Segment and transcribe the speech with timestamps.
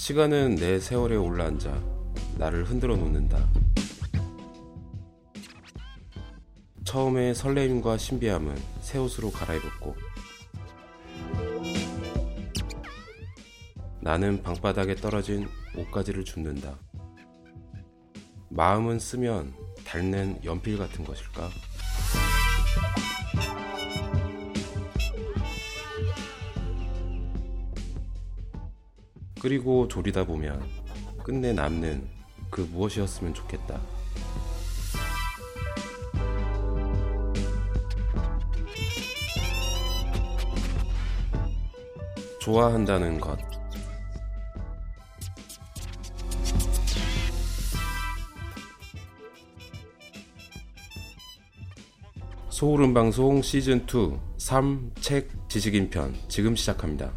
[0.00, 1.78] 시간은 내 세월에 올라앉아
[2.38, 3.46] 나를 흔들어 놓는다.
[6.84, 9.94] 처음에 설레임과 신비함은 새 옷으로 갈아입었고
[14.00, 15.46] 나는 방바닥에 떨어진
[15.76, 16.78] 옷가지를 줍는다.
[18.48, 19.52] 마음은 쓰면
[19.84, 21.50] 닳는 연필 같은 것일까?
[29.40, 30.62] 그리고 졸이다 보면
[31.24, 32.06] 끝내 남는
[32.50, 33.80] 그 무엇이었으면 좋겠다.
[42.40, 43.38] 좋아한다는 것.
[52.48, 57.10] 소울음 방송 시즌 2 3책 지식인 편 지금 시작합니다.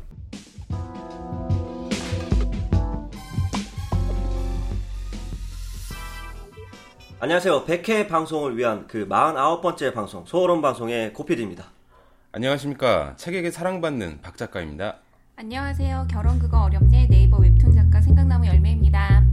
[7.24, 7.64] 안녕하세요.
[7.64, 11.64] 100회 방송을 위한 그 49번째 방송, 소울음 방송의 고피디입니다.
[12.34, 13.16] 안녕하십니까.
[13.16, 14.98] 책에게 사랑받는 박 작가입니다.
[15.38, 16.08] 안녕하세요.
[16.12, 19.24] 결혼 그거 어렵네 네이버 웹툰 작가 생각나무 열매입니다.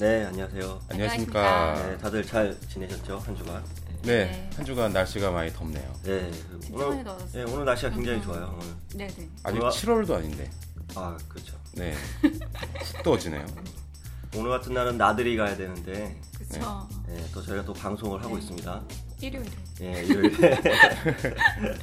[0.00, 0.80] 네, 안녕하세요.
[0.90, 1.74] 안녕하십니까.
[1.86, 3.18] 네, 다들 잘 지내셨죠?
[3.18, 3.62] 한 주간.
[4.02, 4.50] 네, 네.
[4.56, 5.88] 한 주간 날씨가 많이 덥네요.
[6.02, 6.32] 네,
[6.72, 7.04] 오늘.
[7.32, 8.58] 네, 오늘 날씨가 굉장히 좋아요.
[8.60, 8.74] 오늘.
[8.96, 9.28] 네 네.
[9.44, 9.70] 아직 우와.
[9.70, 10.50] 7월도 아닌데.
[10.96, 11.56] 아, 그렇죠.
[11.74, 11.94] 네.
[12.82, 13.46] 습도지네요.
[14.36, 16.88] 오늘 같은 날은 나들이 가야 되는데, 그쵸.
[17.06, 18.40] 네, 또 저희가 또 방송을 하고 네.
[18.40, 18.82] 있습니다.
[19.20, 19.50] 일요일에.
[19.80, 20.60] 예, 일요일에.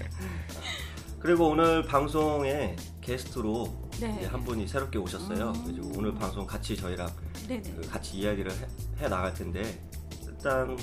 [1.19, 4.15] 그리고 오늘 방송에 게스트로 네.
[4.19, 5.53] 이제 한 분이 새롭게 오셨어요.
[5.55, 5.63] 음.
[5.65, 7.09] 그래서 오늘 방송 같이 저희랑
[7.47, 7.73] 네네.
[7.75, 8.67] 그 같이 이야기를 해,
[8.99, 9.83] 해 나갈 텐데
[10.27, 10.77] 일단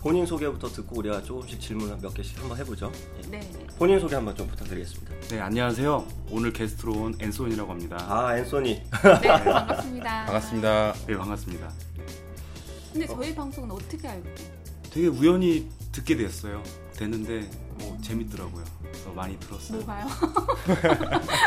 [0.00, 2.92] 본인 소개부터 듣고 우리가 조금씩 질문 몇 개씩 한번 해보죠.
[3.24, 3.30] 예.
[3.30, 3.40] 네.
[3.78, 5.12] 본인 소개 한번 좀 부탁드리겠습니다.
[5.30, 6.06] 네, 안녕하세요.
[6.30, 7.96] 오늘 게스트로 온 앤소니라고 합니다.
[8.08, 8.82] 아 앤소니.
[9.22, 10.24] 네, 반갑습니다.
[10.26, 10.94] 반갑습니다.
[11.06, 11.72] 네, 반갑습니다.
[12.92, 14.28] 근데 저희 방송은 어떻게 알고?
[14.90, 16.62] 되게 우연히 듣게 됐어요.
[16.96, 18.64] 됐는데 뭐 재밌더라고요.
[18.82, 19.78] 그래서 많이 들었어요.
[19.78, 20.06] 뭐가요?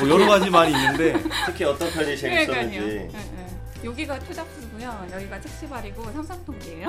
[0.02, 1.14] 뭐 여러 가지 말이 있는데
[1.46, 2.46] 특히 어떤 편이 그러니까요.
[2.46, 2.80] 재밌었는지.
[2.80, 3.62] 네, 네.
[3.84, 4.48] 여기가 투잡
[4.81, 5.08] 수고요.
[5.14, 6.88] 여기가 책시발이고 삼성통계예요.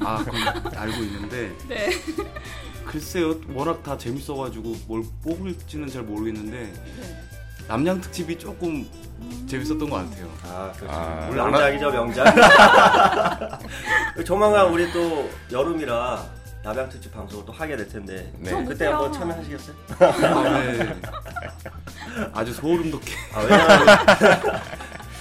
[0.00, 0.24] 아,
[0.76, 1.90] 알고 있는데 네.
[2.84, 3.34] 글쎄요.
[3.54, 7.22] 워낙 다 재밌어가지고 뭘 뽑을지는 잘 모르겠는데 네.
[7.68, 8.88] 남양 특집이 조금
[9.48, 10.28] 재밌었던 것 같아요.
[10.44, 10.94] 아 그렇죠.
[10.96, 12.24] 아, 명작이죠 명작.
[14.26, 16.26] 조만간 우리 또 여름이라
[16.64, 18.50] 남양 특집 방송을 또 하게 될 텐데 네.
[18.50, 18.94] 저 그때 못해요.
[18.96, 19.76] 한번 참여하시겠어요?
[20.00, 21.00] 아, 네.
[22.34, 23.12] 아주 소름 돋게.
[23.32, 23.42] 아,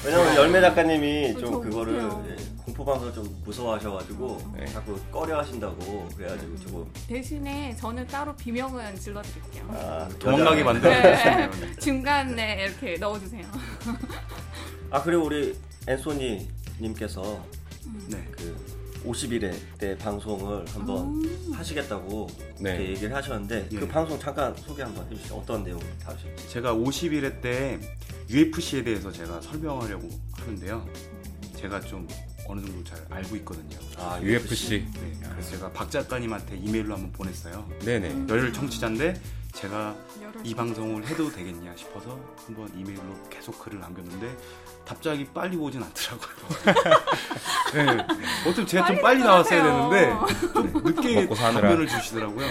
[0.04, 2.10] 왜냐면 왜냐면 열매 작가님이 저좀 그거를.
[2.30, 4.66] 예, 공포 방송을 좀 무서워하셔가지고 네.
[4.68, 9.66] 자꾸 꺼려 하신다고 그래가지고 조금 대신에 저는 따로 비명은 질러드릴게요.
[9.70, 11.52] 아, 도망가게 여자- 만들어주시네요.
[11.60, 11.76] 네.
[11.82, 13.44] 중간에 이렇게 넣어주세요.
[14.92, 15.56] 아 그리고 우리
[15.88, 16.48] 앤소니
[16.80, 17.44] 님께서
[18.10, 18.24] 네.
[18.32, 18.56] 그
[19.06, 21.54] 50일에 때 방송을 한번 음.
[21.54, 22.28] 하시겠다고
[22.60, 22.76] 네.
[22.76, 23.80] 이렇게 얘기를 하셨는데 예.
[23.80, 25.36] 그 방송 잠깐 소개 한번 해주시죠.
[25.36, 26.50] 어떤 내용을 다루실지.
[26.50, 27.80] 제가 51회 때
[28.30, 30.88] UFC에 대해서 제가 설명하려고 하는데요.
[31.56, 32.08] 제가 좀
[32.48, 33.78] 어느 정도 잘 알고 있거든요.
[33.98, 34.86] 아 UFC.
[34.94, 37.68] 네, 그래서 제가 박 작가님한테 이메일로 한번 보냈어요.
[37.84, 38.26] 네네.
[38.30, 39.14] 열혈 청취자인데
[39.54, 39.96] 제가
[40.44, 44.36] 이 방송을 해도 되겠냐 싶어서 한번 이메일로 계속 글을 남겼는데
[44.86, 46.76] 답장이 빨리 오진 않더라고요.
[47.74, 48.06] 네,
[48.48, 49.64] 어떻게 제가 좀 빨리 나왔어야.
[49.64, 50.14] 되는데
[50.54, 51.28] 좀 늦게.
[51.28, 52.46] 답변을 주시더라고요.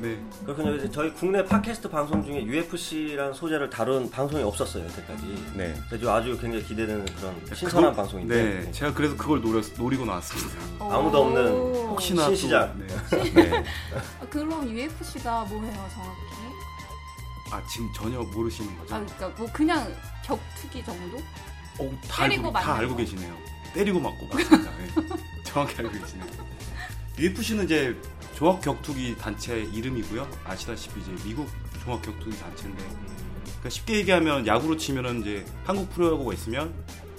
[0.00, 0.74] 네, 그렇군요.
[0.74, 5.52] 이제 저희 국내 팟캐스트 방송 중에 UFC라는 소재를 다룬 방송이 없었어요 여태까지.
[5.54, 5.74] 네.
[5.88, 10.58] 그래서 아주 굉장히 기대되는 그런 신선한 그거- 방송인데 네, 제가 그래서 그걸 노려, 노리고 나왔습니다.
[10.80, 11.72] 아무도 없는 오.
[11.90, 12.74] 혹시나 신시작.
[13.10, 13.32] 또, 네.
[13.32, 13.64] 네.
[14.20, 16.20] 아, 그럼 UFC가 뭐예요 정확히?
[17.52, 18.94] 아 지금 전혀 모르시는 거죠?
[18.96, 21.18] 아 그러니까 뭐 그냥 격투기 정도?
[21.78, 22.96] 어, 다, 때리고 알고, 다 알고 거.
[22.98, 23.36] 계시네요.
[23.74, 24.70] 때리고 맞고 맞습니다.
[24.76, 24.88] 네.
[25.44, 26.26] 정확히 알고 계시네요.
[27.18, 27.96] UFC는 이제
[28.34, 30.28] 종합 격투기 단체 이름이고요.
[30.44, 31.48] 아시다시피 이제 미국
[31.84, 32.82] 종합 격투기 단체인데
[33.44, 36.74] 그러니까 쉽게 얘기하면 야구로 치면은 이제 한국 프로야구가 있으면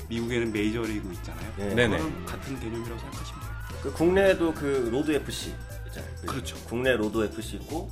[0.09, 1.53] 미국에는 메이저리그 있잖아요.
[1.57, 1.73] 네.
[1.75, 1.97] 네네.
[1.97, 3.79] 그거랑 같은 개념이라고 생각하시면 돼요.
[3.81, 5.53] 그 국내에도 그 로드 FC
[5.88, 6.11] 있잖아요.
[6.21, 6.56] 그 그렇죠.
[6.65, 7.91] 국내 로드 FC 있고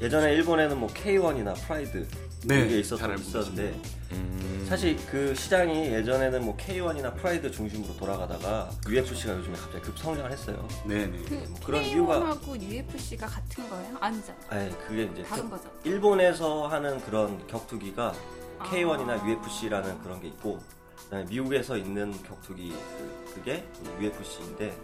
[0.00, 2.08] 예전에 일본에는 뭐 K1이나 프라이드
[2.44, 3.80] 네, 이게 잘 있었, 알고 있었는데
[4.12, 10.66] 음, 사실 그 시장이 예전에는 뭐 K1이나 프라이드 중심으로 돌아가다가 UFC가 요즘에 갑자기 급성장을 했어요.
[10.86, 11.18] 네네.
[11.24, 13.96] 그뭐 그런 이유가- K1하고 UFC가 같은 거예요?
[14.00, 14.38] 아니잖아.
[14.48, 15.70] 아 그게 이제 다른 그- 거죠.
[15.84, 18.14] 일본에서 하는 그런 격투기가
[18.58, 18.64] 아.
[18.70, 20.58] K1이나 UFC라는 그런 게 있고
[21.04, 23.64] 그다음에 미국에서 있는 격투기 그, 그게
[24.00, 24.76] UFC인데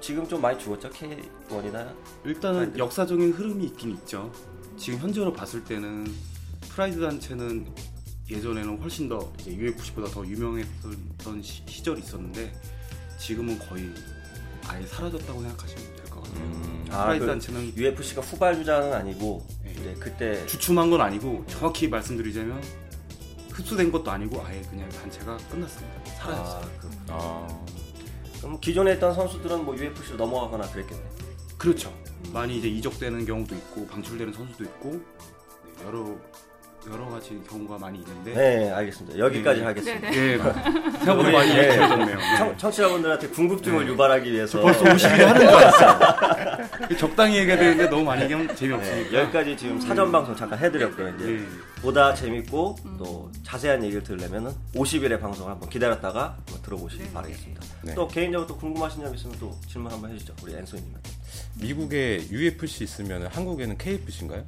[0.00, 1.92] 지금 좀 많이 죽었죠 K1이나
[2.24, 2.78] 일단은 프라이드.
[2.78, 4.32] 역사적인 흐름이 있긴 있죠.
[4.76, 6.06] 지금 현재로 봤을 때는
[6.74, 7.66] 프라이드 단체는
[8.30, 12.52] 예전에는 훨씬 더 이제 UFC보다 더 유명했던 시, 시절이 있었는데
[13.18, 13.92] 지금은 거의
[14.66, 16.44] 아예 사라졌다고 생각하시면 될 것 같아요.
[16.44, 19.94] 음, 아, 프라이드 그 단체는 UFC가 후발주자는 아니고 네.
[19.98, 22.62] 그때 주춤한 건 아니고 정확히 말씀드리자면
[23.50, 26.04] 흡수된 것도 아니고 아예 그냥 단체가 끝났습니다.
[26.16, 26.62] 사라졌어요.
[26.64, 27.64] 아, 그, 아,
[28.40, 31.02] 그럼 기존에 있던 선수들은 뭐 UFC로 넘어가거나 그랬겠네.
[31.58, 31.94] 그렇죠.
[32.32, 34.92] 많이 이제 이적되는 경우도 있고 방출되는 선수도 있고
[35.78, 36.16] 네, 여러
[36.90, 39.18] 여러 가지 경우가 많이 있는데 네, 알겠습니다.
[39.18, 39.66] 여기까지 네.
[39.66, 40.10] 하겠습니다.
[40.10, 40.38] 네, 예,
[40.98, 41.68] 생각보다 우리, 많이 예.
[41.68, 42.18] 약해졌네요.
[42.38, 43.92] 청, 청취자분들한테 궁금증을 네.
[43.92, 46.96] 유발하기 위해서 벌써 50일 하는 거 같아요.
[46.98, 49.20] 적당히 얘기해야 되는데 너무 많이 얘기하면 네, 재미없으니까.
[49.20, 51.14] 여기까지 지금 사전 방송 잠깐 해드렸고요.
[51.16, 51.82] 이제 예.
[51.82, 57.12] 보다 재밌고 또 자세한 얘기를 들으려면 50일의 방송을 한번 기다렸다가 한번 들어보시기 네.
[57.12, 57.62] 바라겠습니다.
[57.82, 57.94] 네.
[57.94, 60.34] 또 개인적으로 또 궁금하신 점 있으면 또 질문 한번 해주죠.
[60.42, 61.10] 우리 앤소니님한테.
[61.60, 64.44] 미국에 UFC 있으면 한국에는 KFC인가요?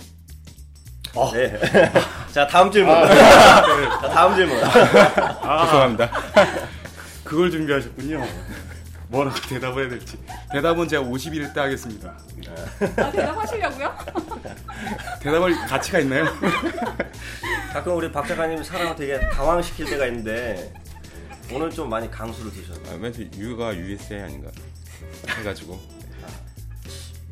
[1.33, 1.61] 네.
[2.33, 2.95] 자 다음 질문.
[3.09, 4.59] 자 다음 질문.
[4.61, 6.11] 죄송합니다.
[7.23, 8.27] 그걸 준비하셨군요.
[9.09, 10.19] 뭐라고 대답을 해야 될지.
[10.51, 12.17] 대답은 제가 51일 때 하겠습니다.
[12.97, 13.97] 아, 대답하시려고요?
[15.21, 16.25] 대답할 가치가 있나요?
[17.73, 20.73] 가끔 우리 박 작가님 사람을 되게 당황시킬 때가 있는데
[21.53, 22.93] 오늘 좀 많이 강수를 두셨네요.
[22.93, 24.51] 아, 왠지 U가 USA 아닌가
[25.29, 25.79] 해가지고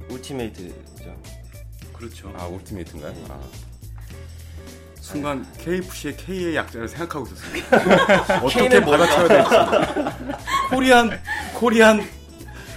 [0.08, 1.16] ultimate죠.
[1.92, 2.32] 그렇죠.
[2.36, 3.12] 아 ultimate인가요?
[3.28, 3.40] 아,
[5.02, 8.38] 순간 KFC의 K의 약자를 생각하고 있었습니다.
[8.40, 8.80] 어떻게?
[8.80, 9.50] 받아쳐야 될지.
[10.70, 11.20] Korean
[11.54, 12.08] Korean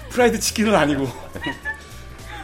[0.09, 1.07] fried chicken은 아니고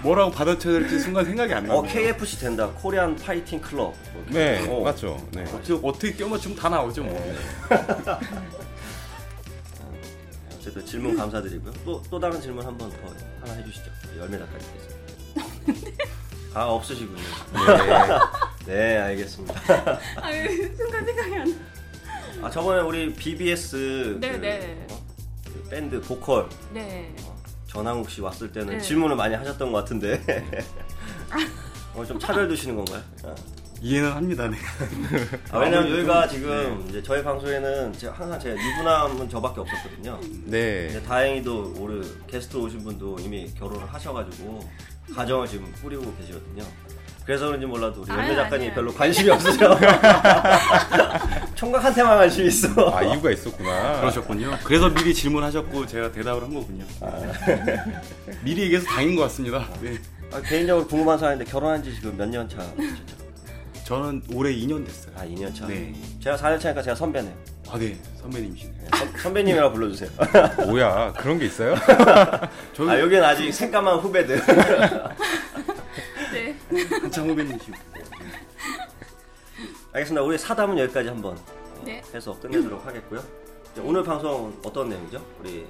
[0.04, 1.80] 뭐라고 받아쳐야 될지 순간 생각이 안 나요.
[1.80, 2.69] 어 KFC 된다.
[2.69, 3.96] Korean fighting club.
[4.28, 4.81] 네 어.
[4.83, 5.18] 맞죠.
[5.31, 5.44] 네.
[5.51, 7.36] 어떻게 어떻게 껴맞추면 다 나오죠 뭐.
[10.60, 11.74] 어쨌든 질문 감사드리고요.
[11.84, 12.98] 또, 또 다른 질문 한 번 더
[13.42, 13.89] 하나 해주시죠.
[14.19, 14.95] 열매 작가님께서.
[16.54, 17.18] 아 없으시군요.
[17.18, 17.60] 네.
[18.66, 19.54] 네 알겠습니다.
[20.22, 21.50] 아유, 순간 생각이 안
[22.42, 22.48] 나.
[22.48, 24.88] 아 저번에 우리 BBS 네, 그, 네.
[24.90, 25.02] 어?
[25.46, 27.13] 그 밴드 보컬 네.
[27.68, 28.81] 전항욱 씨 왔을 때는 네.
[28.81, 30.22] 질문을 많이 하셨던 것 같은데
[31.96, 33.02] 오늘 좀 차별 두시는 건가요?
[33.24, 33.36] 아.
[33.84, 34.48] 이해는 합니다.
[34.48, 34.58] 네.
[35.50, 40.19] 아, 왜냐면 여기가 지금 이제 저희 방송에는 제가 항상 제가 유부남은 저밖에 없었거든요.
[40.46, 40.90] 네.
[40.92, 44.69] 근데 다행히도 오늘 게스트로 오신 분도 이미 결혼을 하셔가지고
[45.16, 46.63] 가정을 지금 꾸리고 계시거든요.
[47.31, 48.74] 그래서 그런지 몰라도 우리 연매 작가님.
[48.74, 49.80] 별로 관심이 없으셔.
[51.56, 52.94] 총각한테만 관심이 있어.
[52.94, 54.01] 아 이유가 있었구나.
[54.01, 54.57] 그러셨군요.
[54.66, 56.83] 그래서 미리 질문하셨고 제가 대답을 한 거군요.
[58.44, 59.66] 미리 얘기해서 다행인 것 같습니다.
[59.80, 59.98] 네.
[60.33, 63.22] 아, 개인적으로 궁금한 사항인데 결혼한 지 지금 몇 년 차 되셨죠?
[63.86, 65.13] 저는 올해 2년 됐어요.
[65.18, 65.66] 아, 2년 차.
[65.68, 65.94] 네.
[66.22, 67.34] 제가 4년 차니까 제가 선배네요.
[67.69, 67.98] 아, 네.
[68.22, 68.75] 선배님이시네요.
[68.77, 70.10] 네, 선, 선배님이라고 불러주세요.
[70.68, 71.75] 뭐야 그런 게 있어요?
[72.74, 74.42] 저는 아, 여기는 아직 새까만 후배들.
[76.72, 76.84] 네.
[77.02, 77.78] 한창 후배님이시고.
[79.94, 80.22] 알겠습니다.
[80.24, 82.02] 우리 사담은 여기까지 한번 어, 네.
[82.14, 83.22] 해서 끝내도록 하겠고요.
[83.72, 85.26] 이제 오늘 방송 어떤 내용이죠?
[85.40, 85.68] 우리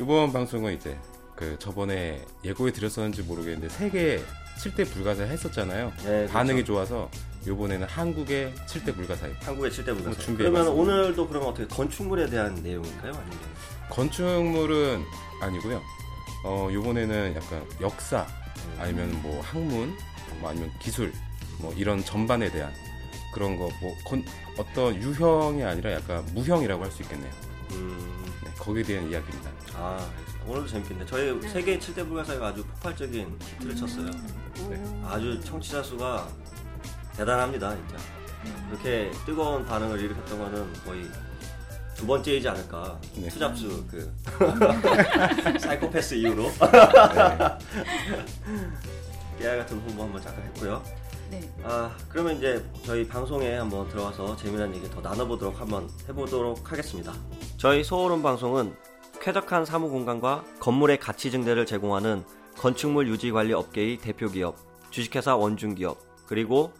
[0.00, 0.96] 이번 방송은 이제
[1.34, 4.22] 그 저번에 예고해 드렸었는지 모르겠는데 세계
[4.58, 5.92] 7대 불가사의 했었잖아요.
[5.98, 6.32] 네, 그렇죠.
[6.32, 7.10] 반응이 좋아서
[7.46, 9.34] 이번에는 한국의 7대 불가사의.
[9.40, 10.20] 한국의 7대 뭐 문화사.
[10.20, 10.50] 준비해봤습니다.
[10.50, 10.68] 그러면
[11.02, 13.12] 오늘도 그러면 어떻게 건축물에 대한 내용인가요?
[13.12, 13.38] 아니면
[13.90, 15.04] 건축물은
[15.40, 15.82] 아니고요.
[16.44, 18.26] 어 이번에는 약간 역사
[18.78, 19.96] 아니면 뭐 학문
[20.36, 21.12] 뭐 아니면 기술
[21.58, 22.72] 뭐 이런 전반에 대한
[23.32, 23.96] 그런 거 뭐
[24.58, 27.30] 어떤 유형이 아니라 약간 무형이라고 할 수 있겠네요.
[27.72, 29.50] 음, 네, 거기에 대한 이야기입니다.
[29.74, 30.44] 아 알겠습니다.
[30.46, 31.06] 오늘도 재밌겠네.
[31.06, 31.48] 저희 네.
[31.48, 34.10] 세계 7대 불가사가 아주 폭발적인 히트를 쳤어요.
[34.60, 35.06] 오.
[35.06, 36.26] 아주 청취자 수가
[37.16, 37.96] 대단합니다, 진짜.
[38.70, 41.06] 이렇게 뜨거운 반응을 일으켰던 거는 거의
[41.94, 42.98] 두 번째이지 않을까.
[43.16, 43.28] 네.
[43.28, 44.12] 투잡수 그
[45.60, 46.50] 사이코패스 이후로
[49.38, 50.82] 깨알 같은 홍보 한번 잠깐 했고요.
[51.30, 51.40] 네.
[51.62, 57.12] 아 그러면 이제 저희 방송에 한번 들어가서 재미난 얘기 더 나눠보도록 한번 해보도록 하겠습니다.
[57.56, 58.74] 저희 소오름 방송은
[59.20, 62.24] 쾌적한 사무 공간과 건물의 가치 증대를 제공하는
[62.56, 64.56] 건축물 유지 관리 업계의 대표 기업
[64.90, 66.72] 주식회사 원중 기업 그리고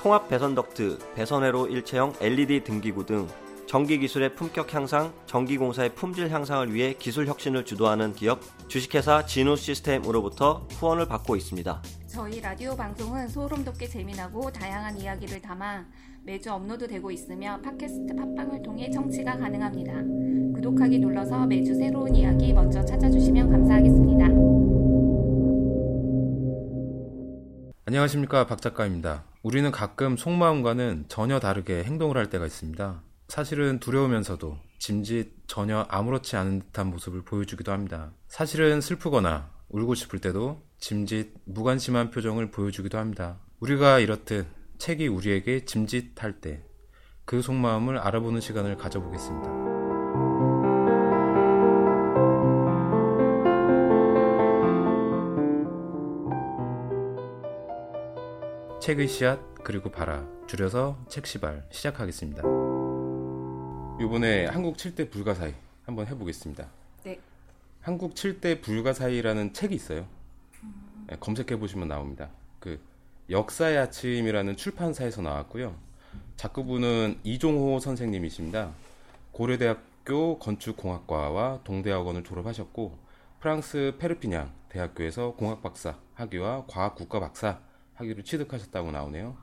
[0.00, 3.28] 통합 배선 덕트 배선 회로 일체형 LED 등기구 등
[3.66, 9.56] 전기 기술의 품격 향상, 전기 공사의 품질 향상을 위해 기술 혁신을 주도하는 기업 주식회사 진우
[9.56, 11.80] 시스템으로부터 후원을 받고 있습니다.
[12.12, 15.86] 저희 라디오 방송은 소름 돋게 재미나고 다양한 이야기를 담아
[16.24, 19.92] 매주 업로드되고 있으며 팟캐스트 팟빵을 통해 청취가 가능합니다.
[20.56, 24.26] 구독하기 눌러서 매주 새로운 이야기 먼저 찾아주시면 감사하겠습니다.
[27.86, 29.24] 안녕하십니까 박 작가입니다.
[29.44, 33.02] 우리는 가끔 속마음과는 전혀 다르게 행동을 할 때가 있습니다.
[33.28, 38.10] 사실은 두려우면서도 짐짓 전혀 아무렇지 않은 듯한 모습을 보여주기도 합니다.
[38.26, 43.38] 사실은 슬프거나 울고 싶을 때도 짐짓 무관심한 표정을 보여주기도 합니다.
[43.60, 44.46] 우리가 이렇듯
[44.78, 46.70] 책이 우리에게 짐짓할 때
[47.30, 49.48] 그 속마음을 알아보는 시간을 가져보겠습니다.
[58.80, 62.42] 책의 씨앗 그리고 바라 줄여서 책시발 시작하겠습니다.
[64.00, 66.66] 이번에 한국 7대 불가사의 한번 해보겠습니다.
[67.04, 67.20] 네.
[67.80, 70.08] 한국 7대 불가사의라는 책이 있어요.
[71.10, 72.30] 네, 검색해 보시면 나옵니다.
[72.60, 72.80] 그
[73.30, 75.74] 역사의 아침이라는 출판사에서 나왔고요.
[76.36, 78.70] 작가분은 이종호 선생님이십니다.
[79.32, 82.96] 고려대학교 건축공학과와 동대학원을 졸업하셨고
[83.40, 87.58] 프랑스 페르피냥 대학교에서 공학박사 학위와 과학국가 박사
[87.94, 89.36] 학위를 취득하셨다고 나오네요.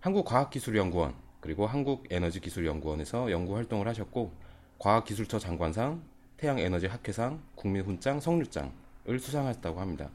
[0.00, 4.32] 한국과학기술연구원 그리고 한국에너지기술연구원에서 연구 활동을 하셨고
[4.80, 6.02] 과학기술처 장관상,
[6.38, 10.10] 태양에너지 학회상, 국민훈장, 성류장을 수상하셨다고 합니다.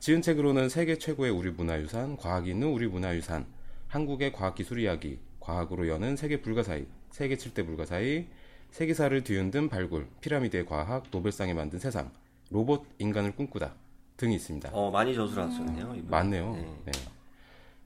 [0.00, 3.46] 지은 책으로는 세계 최고의 우리 문화유산, 과학이 있는 우리 문화유산,
[3.88, 8.28] 한국의 과학기술 이야기, 과학으로 여는 세계 불가사의, 세계 7대 불가사의,
[8.70, 12.12] 세계사를 뒤흔든 발굴, 피라미드의 과학, 노벨상에 만든 세상,
[12.50, 13.74] 로봇 인간을 꿈꾸다
[14.16, 14.70] 등이 있습니다.
[14.72, 15.94] 어, 많이 저술하셨네요.
[15.96, 16.10] 이분.
[16.10, 16.52] 많네요.
[16.52, 16.92] 네.
[16.92, 16.92] 네.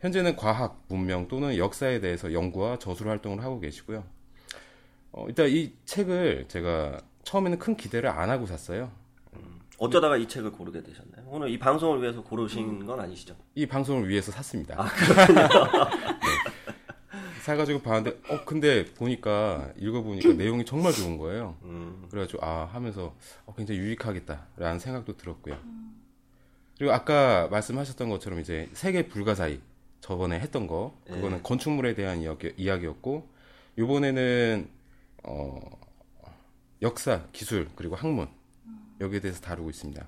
[0.00, 4.04] 현재는 과학, 문명 또는 역사에 대해서 연구와 저술 활동을 하고 계시고요.
[5.12, 8.90] 어, 일단 이 책을 제가 처음에는 큰 기대를 안 하고 샀어요.
[9.82, 11.24] 어쩌다가 이 책을 고르게 되셨나요?
[11.26, 13.34] 오늘 이 방송을 위해서 고르신 건 아니시죠?
[13.56, 14.76] 이 방송을 위해서 샀습니다.
[14.78, 15.48] 아, 그렇군요.
[17.42, 21.56] 사가지고 봤는데, 어, 근데 보니까, 읽어보니까 내용이 정말 좋은 거예요.
[21.64, 25.58] 음, 그래가지고, 아, 하면서 어, 굉장히 유익하겠다라는 생각도 들었고요.
[26.78, 29.60] 그리고 아까 말씀하셨던 것처럼 이제 세계 불가사의
[30.00, 31.40] 저번에 했던 거, 그거는 네.
[31.42, 33.28] 건축물에 대한 이야기, 이야기 였고,
[33.76, 34.68] 요번에는,
[35.24, 35.60] 어,
[36.82, 38.28] 역사, 기술, 그리고 학문,
[39.00, 40.04] 여기에 대해서 다루고 있습니다.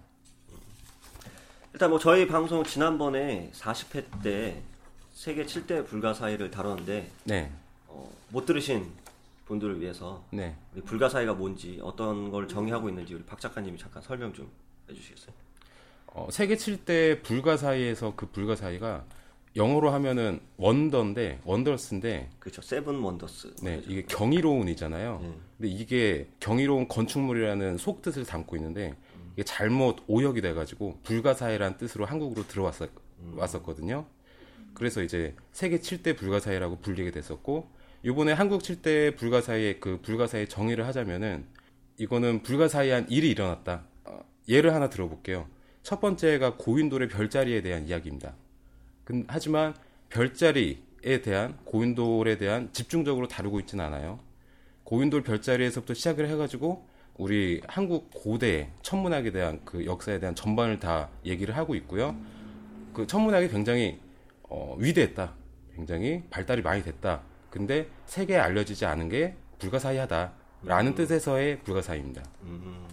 [1.73, 4.62] 일단 뭐 저희 방송 지난번에 40회 때
[5.12, 7.50] 세계 7대 불가사의를 다뤘는데 네,
[7.88, 8.93] 어, 못 들으신
[9.47, 10.57] 분들을 위해서 네.
[10.75, 14.50] 우리 불가사의가 뭔지 어떤 걸 정의하고 있는지 우리 박 작가님이 잠깐 설명 좀
[14.88, 15.35] 해주시겠어요?
[16.07, 19.05] 어, 세계 7대 불가사의에서 그 불가사의가
[19.56, 22.61] 영어로 하면은 wonder인데, wonders인데, 그렇죠.
[22.61, 23.54] seven wonders.
[23.62, 23.90] 네, 그죠?
[23.90, 25.20] 이게 경이로운이잖아요.
[25.23, 25.34] 네.
[25.58, 28.94] 근데 이게 경이로운 건축물이라는 속뜻을 담고 있는데
[29.34, 32.90] 이게 잘못 오역이 돼가지고 불가사의라는 뜻으로 한국으로 들어왔었
[33.37, 34.06] 왔었거든요.
[34.75, 37.70] 그래서 이제 세계 7대 불가사의라고 불리게 됐었고
[38.02, 41.46] 이번에 한국 7대 불가사의의 그 불가사의 정의를 하자면은
[41.96, 43.84] 이거는 불가사의한 일이 일어났다.
[44.04, 45.46] 어, 예를 하나 들어볼게요.
[45.82, 48.34] 첫 번째가 고인돌의 별자리에 대한 이야기입니다.
[49.04, 49.75] 근- 하지만
[50.11, 54.18] 별자리에 대한 고인돌에 대한 집중적으로 다루고 있지는 않아요.
[54.84, 61.56] 고인돌 별자리에서부터 시작을 해가지고 우리 한국 고대 천문학에 대한 그 역사에 대한 전반을 다 얘기를
[61.56, 62.16] 하고 있고요.
[62.92, 64.00] 그 천문학이 굉장히
[64.42, 65.32] 어, 위대했다.
[65.75, 67.23] 굉장히 발달이 많이 됐다.
[67.50, 72.23] 근데 세계에 알려지지 않은 게 불가사의하다라는 뜻에서의 불가사의입니다.
[72.42, 72.87] 음.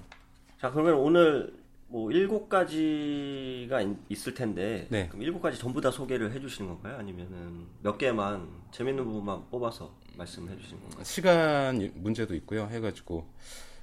[0.60, 1.54] 자 그러면 오늘
[1.92, 5.08] 뭐 일곱 가지가 있- 있을 텐데 네.
[5.10, 6.98] 그럼 일곱 가지 전부 다 소개를 해주시는 건가요?
[6.98, 11.04] 아니면은 몇 개만 재밌는 부분만 뽑아서 말씀해 주시는 건가요?
[11.04, 12.68] 시간 문제도 있고요.
[12.68, 13.26] 해가지고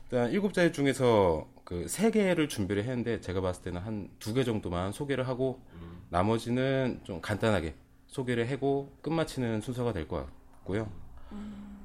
[0.05, 4.43] 일단 일곱 자리 중에서 그 세 개를 준비를 했는데 제가 봤을 때는 한 두 개
[4.43, 5.61] 정도만 소개를 하고
[6.09, 7.75] 나머지는 좀 간단하게
[8.07, 10.91] 소개를 하고 끝마치는 순서가 될 것 같고요.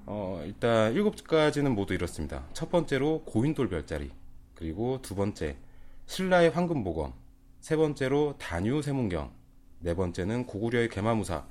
[0.05, 2.45] 어, 일단 일곱 가지는 모두 이렇습니다.
[2.53, 4.11] 첫 번째로 고인돌 별자리,
[4.55, 5.57] 그리고 두 번째
[6.05, 7.13] 신라의 황금보검,
[7.59, 9.31] 세 번째로 단유 세문경,
[9.79, 11.45] 네 번째는 고구려의 개마무사,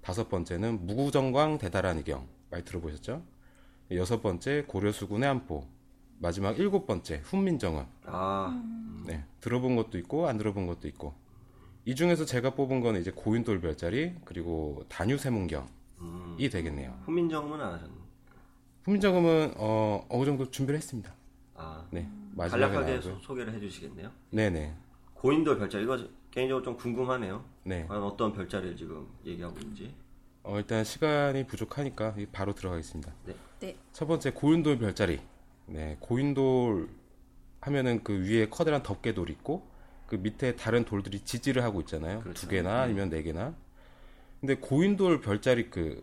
[0.00, 3.22] 다섯 번째는 무구정광 대다란 이경 많이 들어보셨죠?
[3.92, 5.66] 여섯 번째 고려수군의 안포,
[6.18, 7.84] 마지막 일곱 번째 훈민정음.
[8.06, 8.62] 아
[9.06, 11.14] 네, 들어본 것도 있고 안 들어본 것도 있고.
[11.84, 15.66] 이 중에서 제가 뽑은 거는 이제 고인돌 별자리 그리고 단유 세문경이
[16.00, 16.36] 음.
[16.38, 16.98] 되겠네요.
[17.04, 17.94] 훈민정음은 안 하셨네.
[18.82, 21.14] 훈민정음은 어, 어느 정도 준비를 했습니다.
[21.54, 22.10] 아 네,
[22.46, 23.00] 간략하게.
[23.00, 24.10] 소, 소개를 해주시겠네요.
[24.30, 24.74] 네네,
[25.14, 25.98] 고인돌 별자리 이거
[26.30, 27.44] 개인적으로 좀 궁금하네요.
[27.64, 27.86] 네.
[27.86, 29.94] 과연 어떤 별자리를 지금 얘기하고 있는지.
[30.44, 33.12] 어, 일단 시간이 부족하니까 바로 들어가겠습니다.
[33.26, 33.34] 네.
[33.60, 33.76] 네.
[33.92, 35.20] 첫 번째 고인돌 별자리.
[35.66, 36.88] 네, 고인돌
[37.60, 39.68] 하면은 그 위에 커다란 덮개돌이 있고
[40.06, 42.20] 그 밑에 다른 돌들이 지지를 하고 있잖아요.
[42.20, 42.40] 그렇죠.
[42.42, 43.54] 두 개나 아니면 네 개나.
[44.40, 46.00] 근데 고인돌 별자리 그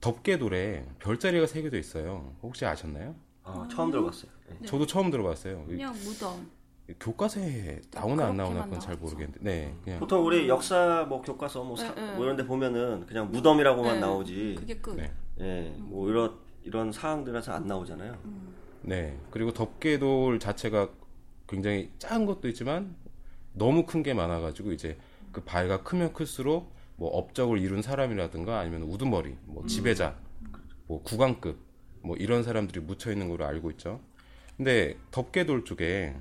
[0.00, 2.36] 덮개돌에 별자리가 새겨져 있어요.
[2.42, 3.16] 혹시 아셨나요?
[3.42, 4.30] 아 처음 들어봤어요.
[4.50, 4.56] 네.
[4.60, 4.66] 네.
[4.66, 5.64] 저도 처음 들어봤어요.
[5.66, 6.50] 그냥 무덤.
[6.98, 8.96] 교과서에 나오나 안 나오나 그건 잘.
[8.96, 9.38] 모르겠는데.
[9.42, 12.14] 네, 그냥 보통 우리 역사 뭐 교과서 뭐, 사- 네, 네.
[12.16, 14.00] 뭐 이런 데 보면은 그냥 무덤이라고만 네.
[14.00, 14.56] 나오지.
[14.58, 14.96] 그게 끝.
[14.96, 15.12] 네.
[15.40, 18.16] 예, 뭐 이런 이런 사항들에서 안 나오잖아요.
[18.82, 19.16] 네.
[19.30, 20.88] 그리고 덮개돌 자체가
[21.48, 22.94] 굉장히 작은 것도 있지만
[23.52, 24.98] 너무 큰 게 많아 가지고 이제
[25.32, 30.16] 그 바위가 크면 클수록 뭐 업적을 이룬 사람이라든가 아니면 우두머리, 뭐 지배자
[30.88, 31.56] 뭐 구강급
[32.02, 34.00] 뭐 이런 사람들이 묻혀 있는 걸로 알고 있죠.
[34.60, 36.14] 근데 덮개돌 쪽에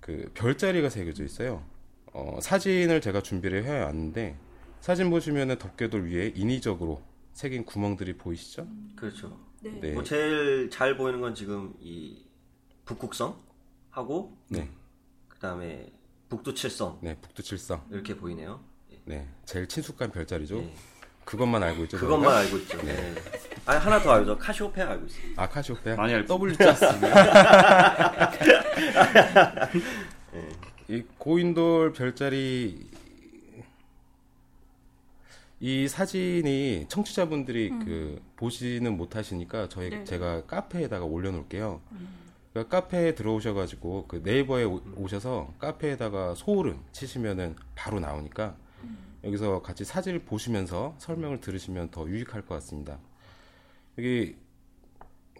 [0.00, 1.64] 그 별자리가 새겨져 있어요.
[2.12, 4.36] 어, 사진을 제가 준비를 해 왔는데
[4.80, 7.00] 사진 보시면은 덮개돌 위에 인위적으로
[7.34, 8.66] 새긴 구멍들이 보이시죠?
[8.96, 9.38] 그렇죠.
[9.60, 9.78] 네.
[9.80, 9.92] 네.
[9.92, 12.26] 뭐 제일 잘 보이는 건 지금 이
[12.84, 13.40] 북극성
[13.90, 14.68] 하고 네.
[15.28, 15.92] 그다음에
[16.30, 17.86] 북두칠성 네, 북두칠성.
[17.92, 18.58] 이렇게 보이네요.
[19.04, 20.56] 네, 제일 친숙한 별자리죠.
[20.58, 20.74] 예.
[21.24, 21.96] 그것만 알고 있죠.
[21.98, 22.40] 그것만 저희가?
[22.40, 22.82] 알고 있죠.
[22.82, 23.14] 네.
[23.64, 24.36] 아 하나 더 알죠.
[24.38, 25.22] 카시오페아 알고 있어요.
[25.36, 26.84] 아 카시오페아 많이 알고 W 짜스.
[30.88, 32.86] 이 고인돌 별자리
[35.60, 40.04] 이 사진이 청취자분들이 그 보시는 못하시니까 저희 네.
[40.04, 41.80] 제가 카페에다가 올려놓을게요.
[42.52, 48.56] 그러니까 카페에 들어오셔가지고 그 네이버에 오- 오셔서 카페에다가 소울음 치시면은 바로 나오니까
[49.24, 52.98] 여기서 같이 사진을 보시면서 설명을 들으시면 더 유익할 것 같습니다.
[53.98, 54.36] 여기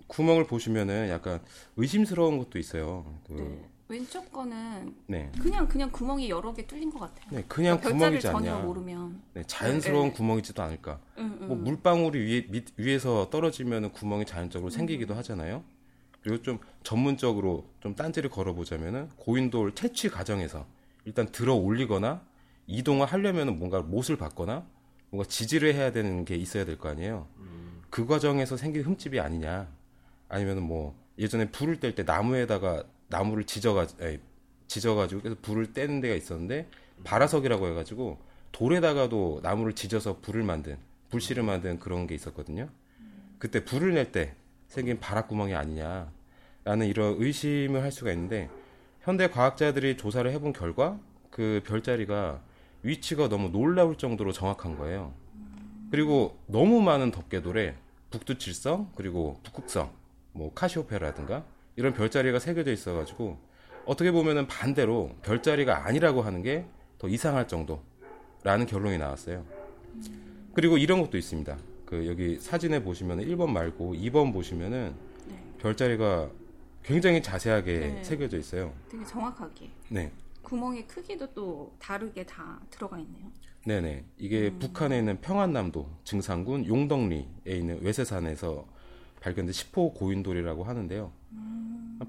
[0.06, 1.40] 구멍을 보시면은 약간
[1.76, 3.18] 의심스러운 것도 있어요.
[3.26, 3.68] 그, 네.
[3.88, 5.30] 왼쪽 거는 네.
[5.40, 7.26] 그냥 그냥 구멍이 여러 개 뚫린 것 같아요.
[7.30, 8.58] 네, 그냥 그러니까 구멍이지 않냐.
[8.60, 9.22] 모르면.
[9.34, 10.16] 네, 자연스러운 네, 네.
[10.16, 11.00] 구멍이지도 않을까.
[11.18, 11.48] 응, 응.
[11.48, 14.70] 뭐 물방울이 위에 밑, 위에서 떨어지면 구멍이 자연적으로 음.
[14.70, 15.64] 생기기도 하잖아요.
[16.22, 20.66] 그리고 좀 전문적으로 좀 딴지를 걸어보자면은 고인돌 채취 과정에서
[21.04, 22.22] 일단 들어 올리거나
[22.66, 24.66] 이동을 하려면은 뭔가 못을 받거나
[25.10, 27.26] 뭔가 지지를 해야 되는 게 있어야 될 거 아니에요.
[27.90, 29.68] 그 과정에서 생긴 흠집이 아니냐.
[30.28, 34.18] 아니면은 뭐 예전에 불을 뗄 때 나무에다가 나무를 지져가 아니,
[34.66, 36.68] 지져가지고 그래서 불을 떼는 데가 있었는데
[37.04, 38.18] 바라석이라고 해가지고
[38.52, 40.78] 돌에다가도 나무를 지져서 불을 만든
[41.10, 42.68] 불씨를 만든 그런 게 있었거든요.
[43.38, 44.34] 그때 불을 낼 때
[44.68, 48.48] 생긴 바락구멍이 아니냐라는 이런 의심을 할 수가 있는데
[49.02, 50.98] 현대 과학자들이 조사를 해본 결과
[51.30, 52.40] 그 별자리가
[52.82, 55.12] 위치가 너무 놀라울 정도로 정확한 거예요.
[55.90, 57.76] 그리고 너무 많은 덮개돌에
[58.10, 59.90] 북두칠성 그리고 북극성
[60.32, 61.44] 뭐 카시오페라든가
[61.76, 63.38] 이런 별자리가 새겨져 있어가지고
[63.84, 66.66] 어떻게 보면은 반대로 별자리가 아니라고 하는 게
[67.02, 69.44] 더 이상할 정도라는 결론이 나왔어요.
[70.54, 71.58] 그리고 이런 것도 있습니다.
[71.84, 74.94] 그 여기 사진에 보시면 1번 말고 2번 보시면은
[75.26, 75.34] 네.
[75.58, 76.30] 별자리가
[76.84, 78.04] 굉장히 자세하게 네.
[78.04, 78.72] 새겨져 있어요.
[78.88, 79.68] 되게 정확하게.
[79.88, 80.12] 네.
[80.42, 83.30] 구멍의 크기도 또 다르게 다 들어가 있네요.
[83.64, 84.04] 네네.
[84.18, 88.66] 이게 북한에 있는 평안남도 증산군 용덕리에 있는 외세산에서
[89.20, 91.12] 발견된 10호 고인돌이라고 하는데요.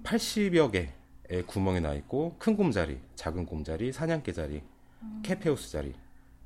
[0.04, 4.64] 80여 개의 구멍이 나 있고 큰 곰자리, 작은 곰자리, 사냥개자리,
[5.22, 5.94] 케페우스 자리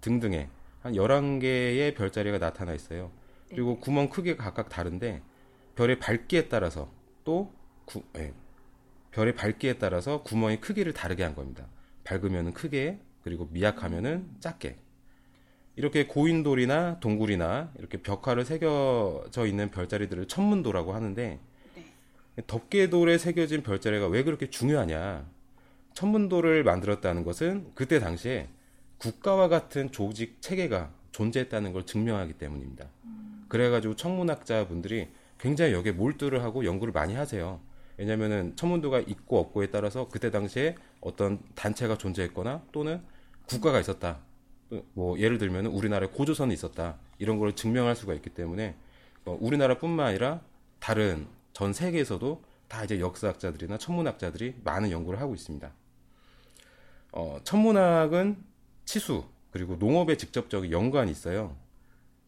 [0.02, 0.50] 등등의
[0.82, 3.12] 한 11개의 별자리가 나타나 있어요.
[3.50, 5.22] 그리고 구멍 크기가 각각 다른데
[5.76, 6.92] 별의 밝기에 따라서
[7.24, 7.54] 또
[7.86, 8.34] 구, 예,
[9.18, 11.66] 별의 밝기에 따라서 구멍의 크기를 다르게 한 겁니다.
[12.04, 14.78] 밝으면 크게 그리고 미약하면은 작게
[15.76, 21.40] 이렇게 고인돌이나 동굴이나 이렇게 벽화를 새겨져 있는 별자리들을 천문도라고 하는데
[22.46, 25.26] 덮개돌에 새겨진 별자리가 왜 그렇게 중요하냐?
[25.96, 28.48] 천문도를 만들었다는 것은 그때 당시에
[29.00, 32.86] 국가와 같은 조직 체계가 존재했다는 걸 증명하기 때문입니다.
[33.48, 35.08] 그래가지고 천문학자분들이
[35.40, 37.60] 굉장히 여기에 몰두를 하고 연구를 많이 하세요.
[37.98, 43.02] 왜냐면은 천문도가 있고 없고에 따라서 그때 당시에 어떤 단체가 존재했거나 또는
[43.48, 44.20] 국가가 있었다.
[44.94, 46.98] 뭐 예를 들면 우리나라에 고조선이 있었다.
[47.18, 48.76] 이런 걸 증명할 수가 있기 때문에
[49.26, 50.42] 어, 우리나라뿐만 아니라
[50.80, 55.72] 다른 전 세계에서도 다 이제 역사학자들이나 천문학자들이 많은 연구를 하고 있습니다.
[57.14, 58.38] 어, 천문학은
[58.86, 61.56] 치수 그리고 농업에 직접적인 연관이 있어요.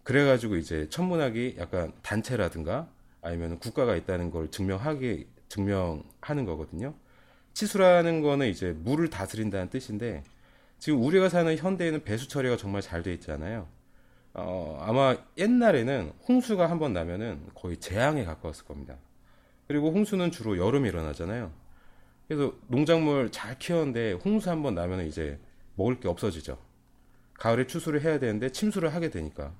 [0.03, 2.87] 그래가지고 이제 천문학이 약간 단체라든가
[3.21, 6.93] 아니면 국가가 있다는 걸 증명하기 증명하는 거거든요.
[7.53, 10.23] 치수라는 거는 이제 물을 다스린다는 뜻인데
[10.77, 13.67] 지금 우리가 사는 현대에는 배수 처리가 정말 잘 돼 있잖아요.
[14.33, 18.95] 어, 아마 옛날에는 홍수가 한 번 나면은 거의 재앙에 가까웠을 겁니다.
[19.67, 21.51] 그리고 홍수는 주로 여름에 일어나잖아요.
[22.27, 25.39] 그래서 농작물 잘 키웠는데 홍수 한 번 나면 이제
[25.75, 26.57] 먹을 게 없어지죠.
[27.33, 29.53] 가을에 추수를 해야 되는데 침수를 하게 되니까.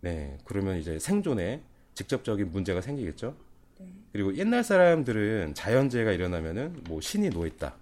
[0.00, 1.62] 네, 그러면 이제 생존에
[1.94, 3.36] 직접적인 문제가 생기겠죠.
[4.12, 7.74] 그리고 옛날 사람들은 자연재해가 일어나면은 뭐 신이 노했다.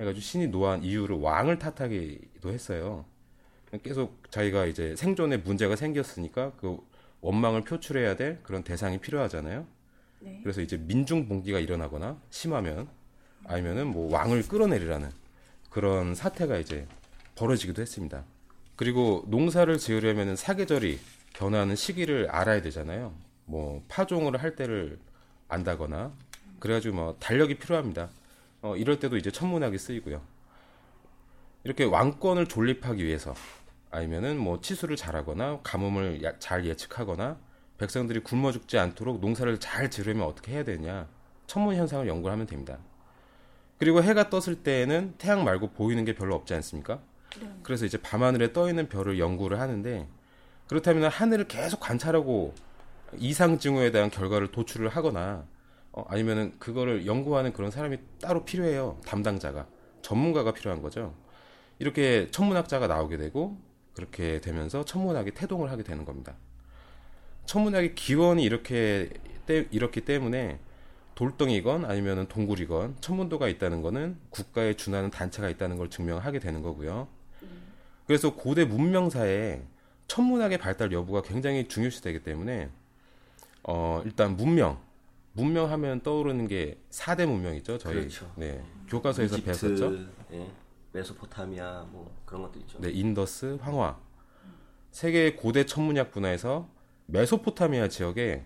[0.00, 3.04] 해가지고 신이 노한 이유를 왕을 탓하기도 했어요.
[3.82, 6.78] 계속 자기가 이제 생존에 문제가 생겼으니까 그
[7.20, 9.66] 원망을 표출해야 될 그런 대상이 필요하잖아요.
[10.20, 10.40] 네.
[10.42, 12.88] 그래서 이제 민중 봉기가 일어나거나 심하면
[13.44, 15.10] 아니면은 뭐 왕을 끌어내리라는
[15.70, 16.86] 그런 사태가 이제
[17.34, 18.24] 벌어지기도 했습니다.
[18.76, 20.98] 그리고 농사를 지으려면 사계절이
[21.34, 23.14] 변하는 시기를 알아야 되잖아요.
[23.44, 24.98] 뭐 파종을 할 때를
[25.48, 26.12] 안다거나
[26.60, 28.08] 그래가지고 뭐 달력이 필요합니다.
[28.62, 30.20] 어, 이럴 때도 이제 천문학이 쓰이고요.
[31.64, 33.34] 이렇게 왕권을 존립하기 위해서
[33.90, 37.38] 아니면은 뭐 치수를 잘하거나 가뭄을 야- 잘 예측하거나
[37.78, 41.06] 백성들이 굶어 죽지 않도록 농사를 잘 지으려면 어떻게 해야 되냐
[41.46, 42.78] 천문 현상을 연구를 하면 됩니다.
[43.78, 46.98] 그리고 해가 떴을 때에는 태양 말고 보이는 게 별로 없지 않습니까?
[47.40, 47.48] 네.
[47.62, 50.08] 그래서 이제 밤하늘에 떠 있는 별을 연구를 하는데
[50.66, 52.54] 그렇다면 하늘을 계속 관찰하고
[53.16, 55.46] 이상 징후에 대한 결과를 도출을 하거나
[55.92, 59.00] 어, 아니면은 그거를 연구하는 그런 사람이 따로 필요해요.
[59.06, 59.66] 담당자가
[60.02, 61.14] 전문가가 필요한 거죠.
[61.78, 63.56] 이렇게 천문학자가 나오게 되고
[63.94, 66.34] 그렇게 되면서 천문학이 태동을 하게 되는 겁니다.
[67.46, 69.10] 천문학의 기원이 이렇게
[69.46, 70.60] 때, 이렇기 때문에
[71.14, 77.08] 돌덩이건 아니면 동굴이건 천문도가 있다는 거는 국가에 준하는 단체가 있다는 걸 증명하게 되는 거고요.
[78.06, 79.62] 그래서 고대 문명사에
[80.06, 82.70] 천문학의 발달 여부가 굉장히 중요시되기 때문에
[83.64, 84.80] 어, 일단 문명
[85.32, 87.78] 문명하면 떠오르는 게 4대 문명이죠.
[87.78, 88.30] 저희 그렇죠.
[88.36, 90.06] 네, 교과서에서 이집트, 배웠었죠.
[90.32, 90.50] 예,
[90.92, 92.78] 메소포타미아 뭐 그런 것도 있죠.
[92.80, 93.98] 네, 인더스, 황하.
[94.90, 96.68] 세계 고대 천문학 분야에서
[97.06, 98.44] 메소포타미아 지역에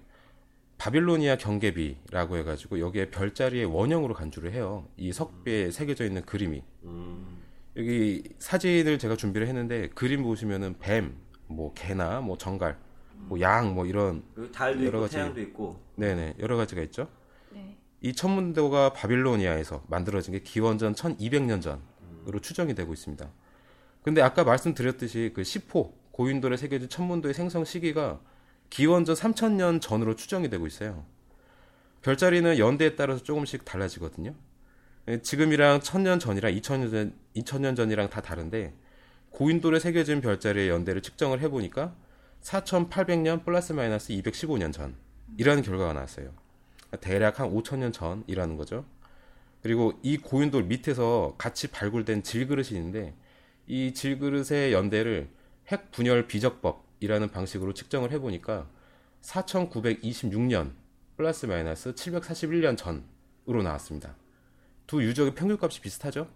[0.76, 4.86] 바빌로니아 경계비라고 해가지고 여기에 별자리의 원형으로 간주를 해요.
[4.96, 6.62] 이 석비에 새겨져 있는 그림이.
[6.84, 7.38] 음,
[7.76, 11.14] 여기 사진을 제가 준비를 했는데 그림 보시면은 뱀,
[11.46, 12.78] 뭐 개나 뭐 전갈,
[13.26, 15.16] 뭐 양, 뭐 이런 달도 여러 있고 가지.
[15.16, 17.08] 태양도 있고 네네 여러 가지가 있죠.
[17.50, 17.76] 네.
[18.00, 23.28] 이 천문도가 바빌로니아에서 만들어진 게 기원전 1200년 전으로 추정이 되고 있습니다.
[24.02, 28.20] 근데 아까 말씀드렸듯이 그 시포 고인돌에 새겨진 천문도의 생성 시기가
[28.70, 31.04] 기원전 3000년 전으로 추정이 되고 있어요.
[32.02, 34.34] 별자리는 연대에 따라서 조금씩 달라지거든요.
[35.08, 38.74] 예, 지금이랑 1000년 전이랑 2000년, 전, 2000년 전이랑 다 다른데
[39.30, 41.94] 고인돌에 새겨진 별자리의 연대를 측정을 해보니까
[42.42, 46.32] 4800년 플러스 마이너스 215년 전이라는 결과가 나왔어요.
[47.00, 48.84] 대략 한 5천년 전이라는 거죠.
[49.62, 53.14] 그리고 이 고인돌 밑에서 같이 발굴된 질그릇이 있는데
[53.66, 55.30] 이 질그릇의 연대를
[55.68, 58.68] 핵 분열 비적법이라는 방식으로 측정을 해보니까
[59.22, 60.72] 4926년
[61.16, 64.16] 플러스 마이너스 741년 전으로 나왔습니다.
[64.88, 66.28] 두 유적의 평균값이 비슷하죠?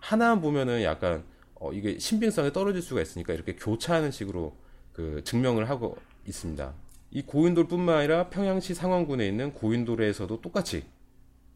[0.00, 4.56] 하나만 보면은 약간 어, 이게 신빙성이 떨어질 수가 있으니까 이렇게 교차하는 식으로
[5.00, 6.74] 그 증명을 하고 있습니다.
[7.12, 10.84] 이 고인돌뿐만 아니라 평양시 상원군에 있는 고인돌에서도 똑같이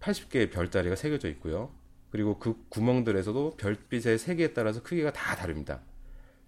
[0.00, 1.70] 80개의 별자리가 새겨져 있고요.
[2.10, 5.80] 그리고 그 구멍들에서도 별빛의 세기에 따라서 크기가 다 다릅니다.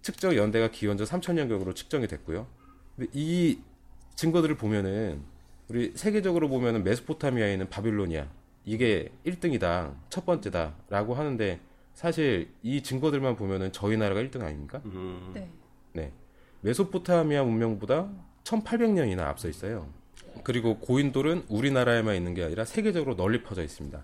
[0.00, 2.46] 측정 연대가 기원전 3000년경으로 측정이 됐고요.
[2.96, 3.58] 근데 이
[4.14, 5.20] 증거들을 보면은
[5.68, 8.26] 우리 세계적으로 보면은 메소포타미아에 있는 바빌로니아
[8.64, 11.60] 이게 1등이다, 첫 번째다라고 하는데
[11.92, 14.80] 사실 이 증거들만 보면은 저희 나라가 1등 아닙니까?
[14.86, 15.50] 음, 네.
[15.92, 16.12] 네.
[16.66, 18.10] 메소포타미아 문명보다
[18.42, 19.88] 1800년이나 앞서 있어요.
[20.42, 24.02] 그리고 고인돌은 우리나라에만 있는 게 아니라 세계적으로 널리 퍼져 있습니다.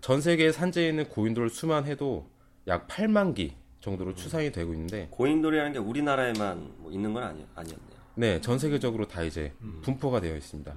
[0.00, 2.30] 전 세계에 산재해 있는 고인돌 수만 해도
[2.68, 8.00] 약 8만 기 정도로 추산이 되고 있는데 고인돌이라는 게 우리나라에만 뭐 있는 건 아니, 아니었네요.
[8.14, 10.72] 네, 전 세계적으로 다 이제 분포가 되어 있습니다.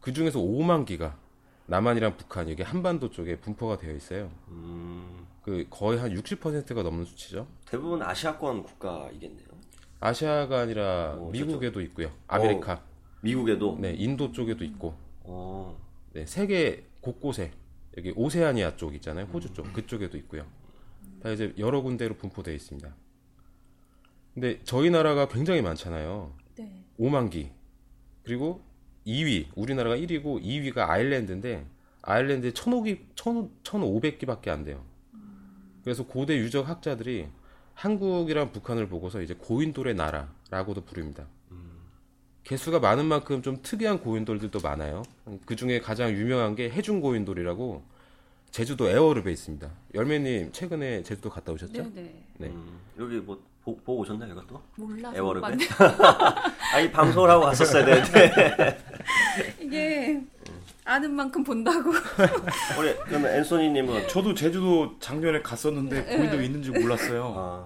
[0.00, 1.16] 그 중에서 5만 기가
[1.66, 4.32] 남한이랑 북한 여기 한반도 쪽에 분포가 되어 있어요.
[4.48, 7.46] 음, 그 거의 한 60%가 넘는 수치죠.
[7.66, 9.53] 대부분 아시아권 국가이겠네요.
[10.00, 12.10] 아시아가 아니라 어, 미국에도 있고요.
[12.26, 12.82] 아메리카,
[13.22, 13.78] 미국에도.
[13.80, 15.78] 네, 인도 쪽에도 있고, 어,
[16.12, 17.52] 네, 세계 곳곳에
[17.96, 19.26] 여기 오세아니아 쪽 있잖아요.
[19.26, 20.44] 호주 쪽 그쪽에도 있고요.
[21.22, 22.94] 다 이제 여러 군데로 분포되어 있습니다.
[24.34, 26.32] 근데 저희 나라가 굉장히 많잖아요.
[26.56, 26.84] 네.
[26.98, 27.50] 5만 기.
[28.24, 28.62] 그리고
[29.06, 31.66] 2위, 우리나라가 1위고 2위가 아일랜드인데
[32.02, 34.84] 아일랜드에 1,500기, 1,500기밖에 안 돼요.
[35.82, 37.28] 그래서 고대 유적 학자들이
[37.74, 41.26] 한국이랑 북한을 보고서 이제 고인돌의 나라라고도 부릅니다.
[42.44, 45.02] 개수가 많은 만큼 좀 특이한 고인돌들도 많아요.
[45.46, 47.82] 그 중에 가장 유명한 게 해중 고인돌이라고
[48.50, 49.68] 제주도 애월읍에 있습니다.
[49.94, 51.72] 열매님 최근에 제주도 갔다 오셨죠?
[51.72, 52.24] 네, 네.
[52.36, 52.46] 네.
[52.48, 54.62] 음, 여기 뭐 보, 보고 오셨나 이것도?
[54.76, 55.56] 몰라서 애월읍에?
[56.74, 58.78] 아니 방송을 하고 왔었어야 되는데.
[59.58, 60.22] 이게
[60.84, 61.90] 아는 만큼 본다고.
[62.78, 66.16] 우리 그러면 앤소니님은 저도 제주도 작년에 갔었는데 네.
[66.16, 67.34] 고인돌 있는 줄 몰랐어요.
[67.36, 67.64] 아,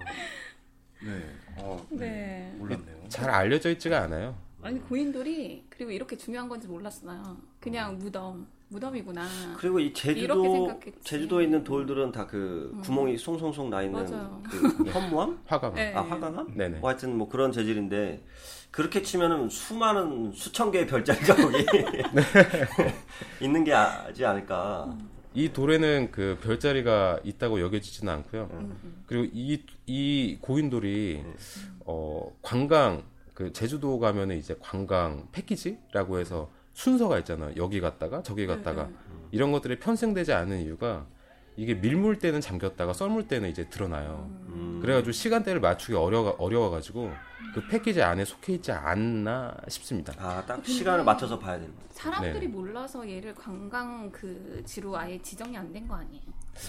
[1.03, 1.25] 네.
[1.57, 2.07] 어, 네.
[2.07, 2.53] 네.
[2.57, 2.97] 몰랐네요.
[3.09, 4.35] 잘 알려져 있지가 않아요.
[4.61, 7.37] 아니 고인돌이 그리고 이렇게 중요한 건지 몰랐어요.
[7.59, 9.25] 그냥 무덤, 무덤이구나.
[9.57, 10.79] 그리고 이 제주도.
[11.03, 14.05] 제주도에 있는 돌들은 다그 구멍이 송송송 나 있는.
[14.43, 15.39] 그 현무암?
[15.45, 15.73] 화가.
[15.73, 15.93] 네.
[15.93, 16.53] 아 화강암?
[16.55, 16.79] 네네.
[16.79, 18.23] 뭐 하여튼 뭐 그런 재질인데
[18.71, 21.65] 그렇게 치면은 수많은 수천 개의 별자리가 거기
[23.41, 24.95] 있는 게 아지 않을까.
[25.33, 28.49] 이 돌에는 그 별자리가 있다고 여겨지지는 않고요.
[28.51, 31.23] 음, 그리고 이, 이 고인돌이
[31.85, 33.03] 어, 관광
[33.39, 37.53] 그 제주도 가면은 이제 관광 패키지라고 해서 순서가 있잖아요.
[37.55, 41.05] 여기 갔다가 저기 갔다가 음, 이런 것들이 편성되지 않은 이유가
[41.55, 44.29] 이게 밀물 때는 잠겼다가 썰물 때는 이제 드러나요.
[44.49, 44.79] 음.
[44.81, 47.13] 그래가지고 시간대를 맞추기 어려 어려워가지고
[47.53, 50.13] 그 패키지 안에 속해 있지 않나 싶습니다.
[50.17, 51.81] 아, 딱 시간을 맞춰서 봐야 됩니다.
[51.91, 52.47] 사람들이 네.
[52.47, 56.23] 몰라서 얘를 관광 그 지로 아예 지정이 안 된 거 아니에요?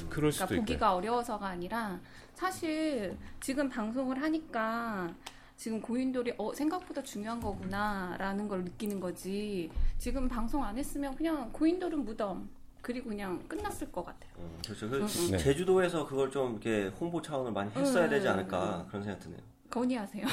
[0.09, 0.67] 그럴 수도 그러니까.
[0.67, 1.99] 보기가 어려워서가 아니라
[2.35, 5.13] 사실 지금 방송을 하니까
[5.61, 9.71] 지금 고인돌이 어, 생각보다 중요한 거구나라는 걸 느끼는 거지.
[9.99, 12.49] 지금 방송 안 했으면 그냥 고인돌은 무덤
[12.81, 14.31] 그리고 그냥 끝났을 것 같아요.
[14.39, 14.89] 음, 그렇죠.
[14.89, 15.31] 그 응, 응.
[15.33, 15.37] 네.
[15.37, 19.39] 제주도에서 그걸 좀 이렇게 홍보 차원을 많이 했어야 응, 되지 응, 않을까 그런 생각 드네요.
[19.69, 20.27] 건의하세요.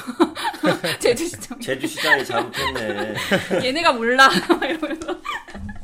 [0.98, 1.60] 제주시청.
[1.60, 3.14] 제주 시장이 잘못했네.
[3.66, 4.30] 얘네가 몰라.
[4.62, 5.14] 이러면서.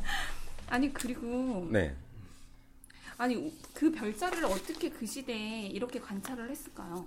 [0.69, 1.95] 아니 그리고 네.
[3.19, 7.07] 아니 그 별자리를 어떻게 그 시대에 이렇게 관찰을 했을까요?